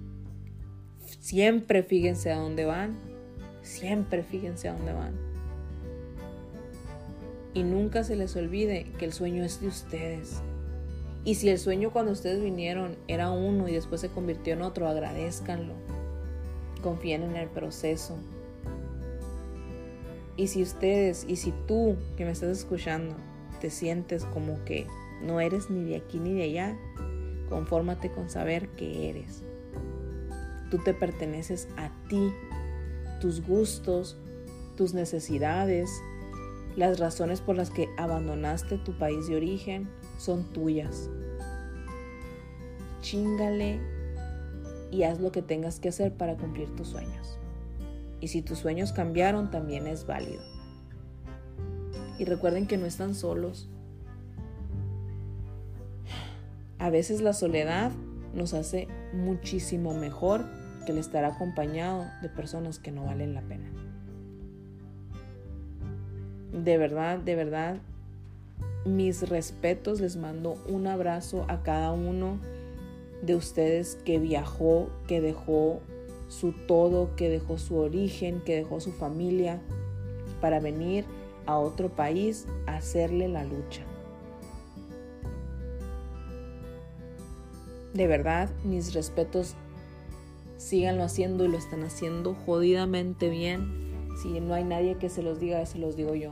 Siempre 1.20 1.84
fíjense 1.84 2.32
a 2.32 2.38
dónde 2.38 2.66
van. 2.66 2.98
Siempre 3.62 4.24
fíjense 4.24 4.70
a 4.70 4.74
dónde 4.74 4.94
van. 4.94 5.27
Y 7.58 7.64
nunca 7.64 8.04
se 8.04 8.16
les 8.16 8.36
olvide 8.36 8.86
que 9.00 9.06
el 9.06 9.14
sueño 9.14 9.44
es 9.44 9.60
de 9.60 9.68
ustedes. 9.68 10.44
Y 11.26 11.34
si 11.34 11.50
el 11.50 11.58
sueño 11.58 11.92
cuando 11.92 12.12
ustedes 12.12 12.40
vinieron 12.40 12.98
era 13.08 13.32
uno 13.32 13.68
y 13.68 13.74
después 13.74 14.00
se 14.00 14.10
convirtió 14.10 14.54
en 14.54 14.62
otro, 14.62 14.88
agradezcanlo. 14.88 15.74
Confíen 16.84 17.24
en 17.24 17.36
el 17.36 17.50
proceso. 17.50 18.16
Y 20.36 20.50
si 20.50 20.62
ustedes, 20.62 21.26
y 21.28 21.38
si 21.38 21.52
tú 21.68 21.96
que 22.16 22.26
me 22.26 22.32
estás 22.32 22.60
escuchando, 22.60 23.16
te 23.60 23.72
sientes 23.72 24.24
como 24.26 24.64
que 24.64 24.86
no 25.24 25.42
eres 25.42 25.72
ni 25.72 25.84
de 25.84 25.96
aquí 25.96 26.20
ni 26.20 26.36
de 26.36 26.44
allá, 26.44 26.78
confórmate 27.50 28.12
con 28.12 28.30
saber 28.30 28.70
que 28.70 29.10
eres. 29.10 29.42
Tú 30.70 30.78
te 30.78 30.94
perteneces 30.94 31.68
a 31.76 31.90
ti, 32.08 32.32
tus 33.20 33.42
gustos, 33.42 34.16
tus 34.76 34.94
necesidades, 34.94 35.90
las 36.78 37.00
razones 37.00 37.42
por 37.42 37.58
las 37.58 37.72
que 37.72 37.90
abandonaste 37.98 38.78
tu 38.78 38.96
país 39.00 39.28
de 39.28 39.36
origen 39.36 39.90
son 40.20 40.44
tuyas. 40.54 41.10
Chingale 43.02 43.82
y 44.92 45.02
haz 45.02 45.20
lo 45.20 45.32
que 45.32 45.42
tengas 45.42 45.80
que 45.80 45.90
hacer 45.90 46.14
para 46.14 46.38
cumplir 46.38 46.74
tus 46.76 46.90
sueños. 46.90 47.40
Y 48.22 48.28
si 48.28 48.44
tus 48.44 48.60
sueños 48.60 48.94
cambiaron, 48.94 49.50
también 49.50 49.88
es 49.88 50.06
válido. 50.06 50.44
Y 52.20 52.26
recuerden 52.26 52.68
que 52.68 52.78
no 52.78 52.86
están 52.86 53.16
solos. 53.16 53.70
A 56.78 56.92
veces 56.92 57.22
la 57.22 57.34
soledad 57.34 57.92
nos 58.36 58.54
hace 58.54 58.88
muchísimo 59.14 59.96
mejor 59.96 60.46
que 60.86 60.92
el 60.92 61.00
estar 61.00 61.26
acompañado 61.26 62.06
de 62.22 62.30
personas 62.30 62.78
que 62.78 62.92
no 62.92 63.06
valen 63.06 63.34
la 63.34 63.42
pena 63.42 63.77
de 66.64 66.78
verdad, 66.78 67.20
de 67.20 67.36
verdad, 67.36 67.78
mis 68.86 69.28
respetos, 69.30 70.00
les 70.00 70.16
mando 70.16 70.56
un 70.68 70.88
abrazo 70.88 71.46
a 71.48 71.62
cada 71.62 71.92
uno 71.92 72.40
de 73.22 73.36
ustedes 73.36 73.98
que 74.06 74.20
viajó, 74.20 74.90
que 75.08 75.22
dejó 75.22 75.82
su 76.30 76.52
todo, 76.52 77.16
que 77.16 77.30
dejó 77.30 77.58
su 77.58 77.78
origen, 77.78 78.42
que 78.42 78.56
dejó 78.56 78.80
su 78.80 78.92
familia 78.92 79.60
para 80.42 80.60
venir 80.60 81.06
a 81.46 81.58
otro 81.58 81.90
país 81.90 82.46
a 82.66 82.78
hacerle 82.78 83.28
la 83.28 83.44
lucha. 83.44 83.84
De 87.94 88.08
verdad, 88.08 88.50
mis 88.64 88.94
respetos, 88.94 89.56
síganlo 90.58 91.04
haciendo 91.04 91.46
y 91.46 91.48
lo 91.48 91.58
están 91.58 91.84
haciendo 91.84 92.36
jodidamente 92.46 93.30
bien 93.30 93.87
si 94.22 94.40
no 94.40 94.54
hay 94.54 94.64
nadie 94.64 94.98
que 94.98 95.10
se 95.10 95.22
los 95.22 95.40
diga, 95.40 95.66
se 95.66 95.78
los 95.78 95.96
digo 95.96 96.16
yo. 96.16 96.32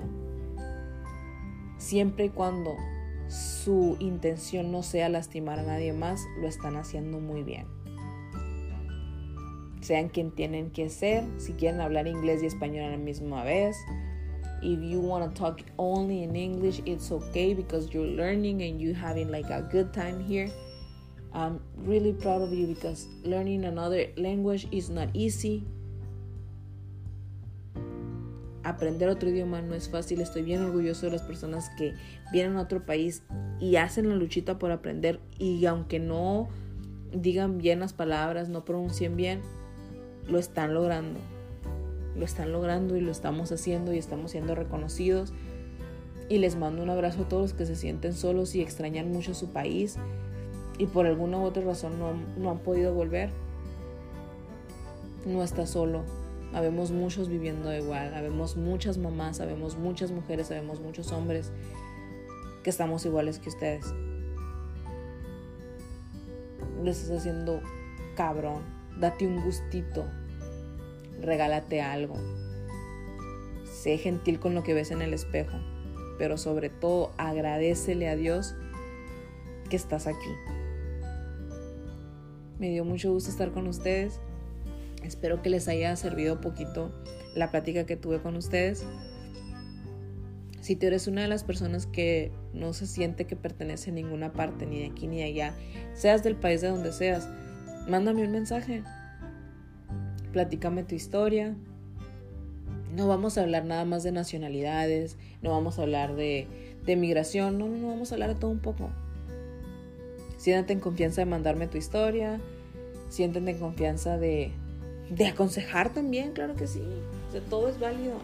Siempre 1.77 2.25
y 2.25 2.29
cuando 2.29 2.75
su 3.27 3.97
intención 3.99 4.71
no 4.71 4.81
sea 4.81 5.09
lastimar 5.09 5.59
a 5.59 5.63
nadie 5.63 5.93
más, 5.93 6.21
lo 6.39 6.47
están 6.47 6.77
haciendo 6.77 7.19
muy 7.19 7.43
bien. 7.43 7.67
Sean 9.81 10.09
quien 10.09 10.31
tienen 10.31 10.71
que 10.71 10.89
ser, 10.89 11.23
si 11.37 11.53
quieren 11.53 11.79
hablar 11.79 12.07
inglés 12.07 12.41
y 12.41 12.47
español 12.47 12.85
a 12.85 12.91
la 12.91 12.97
misma 12.97 13.43
vez. 13.43 13.77
If 14.63 14.81
you 14.81 14.99
want 14.99 15.25
to 15.25 15.39
talk 15.39 15.59
only 15.77 16.23
in 16.23 16.35
English, 16.35 16.81
it's 16.85 17.11
okay 17.11 17.53
because 17.53 17.93
you're 17.93 18.07
learning 18.07 18.63
and 18.63 18.81
you're 18.81 18.97
having 18.97 19.29
like 19.29 19.51
a 19.51 19.61
good 19.71 19.93
time 19.93 20.19
here. 20.19 20.49
I'm 21.33 21.59
really 21.75 22.13
proud 22.13 22.41
of 22.41 22.51
you 22.51 22.65
because 22.65 23.07
learning 23.23 23.65
another 23.65 24.07
language 24.17 24.67
is 24.71 24.89
not 24.89 25.09
easy 25.13 25.67
aprender 28.65 29.09
otro 29.09 29.29
idioma 29.29 29.61
no 29.61 29.75
es 29.75 29.87
fácil. 29.89 30.19
Estoy 30.19 30.41
bien 30.41 30.63
orgulloso 30.63 31.05
de 31.05 31.13
las 31.13 31.21
personas 31.21 31.69
que 31.77 31.93
vienen 32.33 32.57
a 32.57 32.61
otro 32.61 32.85
país 32.85 33.23
y 33.59 33.75
hacen 33.77 34.09
la 34.09 34.15
luchita 34.15 34.57
por 34.57 34.71
aprender 34.71 35.19
y 35.37 35.65
aunque 35.67 35.99
no 35.99 36.49
digan 37.13 37.59
bien 37.59 37.79
las 37.79 37.93
palabras, 37.93 38.49
no 38.49 38.65
pronuncien 38.65 39.15
bien, 39.15 39.41
lo 40.27 40.39
están 40.39 40.73
logrando. 40.73 41.19
Lo 42.17 42.25
están 42.25 42.51
logrando 42.51 42.97
y 42.97 43.01
lo 43.01 43.11
estamos 43.11 43.51
haciendo 43.51 43.93
y 43.93 43.99
estamos 43.99 44.31
siendo 44.31 44.55
reconocidos. 44.55 45.31
Y 46.27 46.39
les 46.39 46.55
mando 46.55 46.81
un 46.81 46.89
abrazo 46.89 47.23
a 47.23 47.29
todos 47.29 47.43
los 47.43 47.53
que 47.53 47.67
se 47.67 47.75
sienten 47.75 48.13
solos 48.13 48.55
y 48.55 48.61
extrañan 48.61 49.11
mucho 49.11 49.35
su 49.35 49.49
país 49.49 49.97
y 50.79 50.87
por 50.87 51.05
alguna 51.05 51.37
u 51.37 51.43
otra 51.43 51.63
razón 51.63 51.99
no, 51.99 52.13
no 52.37 52.49
han 52.49 52.59
podido 52.59 52.93
volver. 52.93 53.29
No 55.27 55.43
está 55.43 55.67
solo, 55.67 56.03
Habemos 56.55 56.91
muchos 56.91 57.27
viviendo 57.27 57.75
igual, 57.75 58.13
habemos 58.13 58.55
muchas 58.55 58.97
mamás, 58.97 59.41
habemos 59.41 59.75
muchas 59.75 60.11
mujeres, 60.11 60.49
habemos 60.51 60.79
muchos 60.79 61.11
hombres 61.11 61.51
que 62.63 62.69
estamos 62.69 63.05
iguales 63.05 63.39
que 63.39 63.49
ustedes. 63.49 63.93
Lo 66.81 66.89
estás 66.89 67.11
haciendo 67.11 67.59
cabrón. 68.15 68.63
Date 68.97 69.27
un 69.27 69.43
gustito. 69.43 70.05
regálate 71.19 71.81
algo. 71.81 72.15
Sé 73.65 73.97
gentil 73.97 74.39
con 74.39 74.55
lo 74.55 74.63
que 74.63 74.73
ves 74.73 74.91
en 74.91 75.01
el 75.01 75.13
espejo, 75.13 75.57
pero 76.17 76.37
sobre 76.37 76.69
todo 76.69 77.11
agradecele 77.17 78.07
a 78.07 78.15
Dios 78.15 78.55
que 79.69 79.75
estás 79.75 80.07
aquí. 80.07 80.31
Me 82.59 82.69
dio 82.69 82.85
mucho 82.85 83.11
gusto 83.11 83.29
estar 83.29 83.51
con 83.51 83.67
ustedes. 83.67 84.21
Espero 85.05 85.41
que 85.41 85.49
les 85.49 85.67
haya 85.67 85.95
servido 85.95 86.41
poquito 86.41 86.91
la 87.35 87.51
plática 87.51 87.85
que 87.85 87.95
tuve 87.95 88.21
con 88.21 88.35
ustedes. 88.35 88.83
Si 90.61 90.75
tú 90.75 90.87
eres 90.87 91.07
una 91.07 91.21
de 91.21 91.27
las 91.27 91.43
personas 91.43 91.85
que 91.85 92.31
no 92.53 92.73
se 92.73 92.87
siente 92.87 93.27
que 93.27 93.35
pertenece 93.35 93.91
a 93.91 93.93
ninguna 93.93 94.33
parte, 94.33 94.65
ni 94.65 94.79
de 94.79 94.87
aquí 94.87 95.07
ni 95.07 95.17
de 95.17 95.25
allá, 95.25 95.53
seas 95.93 96.23
del 96.23 96.35
país 96.35 96.61
de 96.61 96.69
donde 96.69 96.91
seas, 96.91 97.29
mándame 97.87 98.23
un 98.23 98.31
mensaje. 98.31 98.81
Platícame 100.31 100.83
tu 100.83 100.95
historia. 100.95 101.55
No 102.95 103.07
vamos 103.07 103.37
a 103.37 103.41
hablar 103.41 103.65
nada 103.65 103.85
más 103.85 104.01
de 104.01 104.11
nacionalidades, 104.11 105.17
no 105.43 105.51
vamos 105.51 105.77
a 105.77 105.83
hablar 105.83 106.15
de, 106.15 106.47
de 106.83 106.95
migración, 106.95 107.59
no, 107.59 107.67
no, 107.67 107.77
no, 107.77 107.87
vamos 107.89 108.11
a 108.11 108.15
hablar 108.15 108.33
de 108.33 108.39
todo 108.39 108.49
un 108.49 108.59
poco. 108.59 108.89
Siéntate 110.37 110.73
en 110.73 110.79
confianza 110.79 111.21
de 111.21 111.25
mandarme 111.25 111.67
tu 111.67 111.77
historia, 111.77 112.39
siéntete 113.09 113.51
en 113.51 113.59
confianza 113.59 114.17
de, 114.17 114.51
de 115.09 115.27
aconsejar 115.27 115.93
también, 115.93 116.31
claro 116.33 116.55
que 116.55 116.67
sí. 116.67 116.81
O 117.29 117.31
sea, 117.31 117.41
todo 117.41 117.69
es 117.69 117.79
válido. 117.79 118.17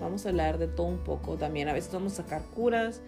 Vamos 0.00 0.26
a 0.26 0.30
hablar 0.30 0.58
de 0.58 0.66
todo 0.66 0.86
un 0.86 0.98
poco 0.98 1.36
también. 1.36 1.68
A 1.68 1.72
veces 1.72 1.92
vamos 1.92 2.12
a 2.14 2.22
sacar 2.22 2.42
curas. 2.54 3.00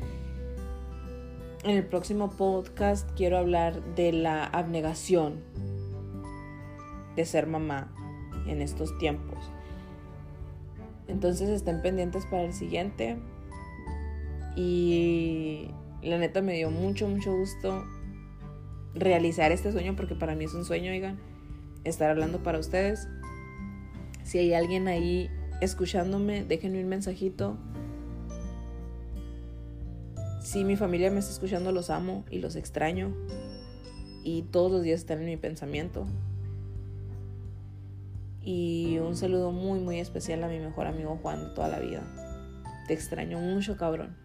En 1.64 1.76
el 1.76 1.84
próximo 1.84 2.30
podcast 2.30 3.09
quiero 3.16 3.38
hablar 3.38 3.82
de 3.97 4.12
la 4.12 4.44
abnegación 4.44 5.42
de 7.16 7.24
ser 7.24 7.47
mamá 7.47 7.92
en 8.47 8.62
estos 8.62 8.97
tiempos. 8.99 9.38
Entonces 11.09 11.49
estén 11.49 11.82
pendientes 11.82 12.24
para 12.26 12.44
el 12.44 12.53
siguiente. 12.53 13.18
Y 14.55 15.70
la 16.03 16.18
neta 16.18 16.40
me 16.40 16.55
dio 16.55 16.70
mucho, 16.70 17.09
mucho 17.09 17.36
gusto 17.36 17.84
realizar 18.94 19.53
este 19.53 19.72
sueño 19.72 19.94
porque 19.97 20.14
para 20.14 20.34
mí 20.34 20.44
es 20.44 20.55
un 20.55 20.64
sueño, 20.64 20.90
oigan 20.90 21.36
estar 21.89 22.11
hablando 22.11 22.43
para 22.43 22.59
ustedes. 22.59 23.09
Si 24.24 24.39
hay 24.39 24.55
alguien 24.55 24.89
ahí 24.89 25.30
escuchándome, 25.61 26.45
déjenme 26.45 26.82
un 26.82 26.89
mensajito. 26.89 27.57
Si 30.43 30.64
mi 30.64 30.76
familia 30.76 31.11
me 31.11 31.18
está 31.18 31.32
escuchando, 31.32 31.72
los 31.72 31.91
amo 31.91 32.24
y 32.30 32.39
los 32.39 32.57
extraño. 32.57 33.14
Y 34.22 34.43
todos 34.43 34.70
los 34.70 34.82
días 34.82 35.01
están 35.01 35.20
en 35.20 35.26
mi 35.26 35.37
pensamiento. 35.37 36.07
Y 38.43 38.99
un 38.99 39.16
saludo 39.16 39.51
muy, 39.51 39.80
muy 39.80 39.99
especial 39.99 40.45
a 40.45 40.49
mi 40.49 40.59
mejor 40.59 40.87
amigo 40.87 41.18
Juan 41.20 41.49
de 41.49 41.51
toda 41.51 41.68
la 41.68 41.80
vida. 41.80 42.03
Te 42.87 42.95
extraño 42.95 43.41
mucho, 43.41 43.76
cabrón. 43.76 44.16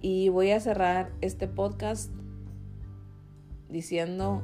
Y 0.00 0.30
voy 0.30 0.50
a 0.50 0.60
cerrar 0.60 1.12
este 1.20 1.48
podcast 1.48 2.10
diciendo 3.68 4.42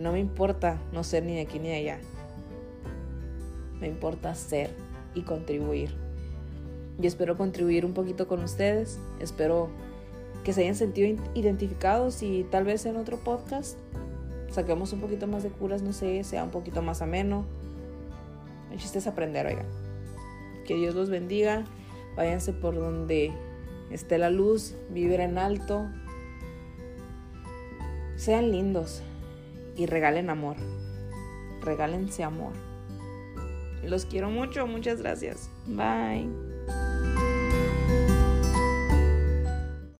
no 0.00 0.12
me 0.12 0.18
importa 0.18 0.80
no 0.92 1.04
ser 1.04 1.24
ni 1.24 1.34
de 1.34 1.42
aquí 1.42 1.58
ni 1.58 1.68
de 1.68 1.76
allá. 1.76 1.98
Me 3.80 3.86
importa 3.86 4.34
ser 4.34 4.70
y 5.14 5.22
contribuir. 5.22 5.94
Y 7.00 7.06
espero 7.06 7.36
contribuir 7.36 7.84
un 7.84 7.92
poquito 7.92 8.26
con 8.26 8.42
ustedes. 8.42 8.98
Espero 9.20 9.68
que 10.42 10.54
se 10.54 10.62
hayan 10.62 10.74
sentido 10.74 11.22
identificados 11.34 12.22
y 12.22 12.44
tal 12.44 12.64
vez 12.64 12.86
en 12.86 12.96
otro 12.96 13.18
podcast 13.18 13.76
saquemos 14.50 14.92
un 14.94 15.00
poquito 15.00 15.26
más 15.26 15.42
de 15.42 15.50
curas, 15.50 15.82
no 15.82 15.92
sé, 15.92 16.24
sea 16.24 16.44
un 16.44 16.50
poquito 16.50 16.80
más 16.80 17.02
ameno. 17.02 17.44
El 18.72 18.78
chiste 18.78 18.98
es 18.98 19.06
aprender, 19.06 19.46
oigan. 19.46 19.66
Que 20.66 20.76
Dios 20.76 20.94
los 20.94 21.10
bendiga. 21.10 21.64
Váyanse 22.16 22.52
por 22.52 22.74
donde 22.74 23.32
esté 23.90 24.16
la 24.16 24.30
luz, 24.30 24.74
vivir 24.90 25.20
en 25.20 25.36
alto. 25.36 25.86
Sean 28.16 28.50
lindos 28.50 29.02
y 29.80 29.86
regalen 29.86 30.28
amor. 30.28 30.56
Regálense 31.62 32.22
amor. 32.22 32.52
Los 33.82 34.04
quiero 34.04 34.28
mucho, 34.28 34.66
muchas 34.66 35.00
gracias. 35.00 35.48
Bye. 35.66 36.49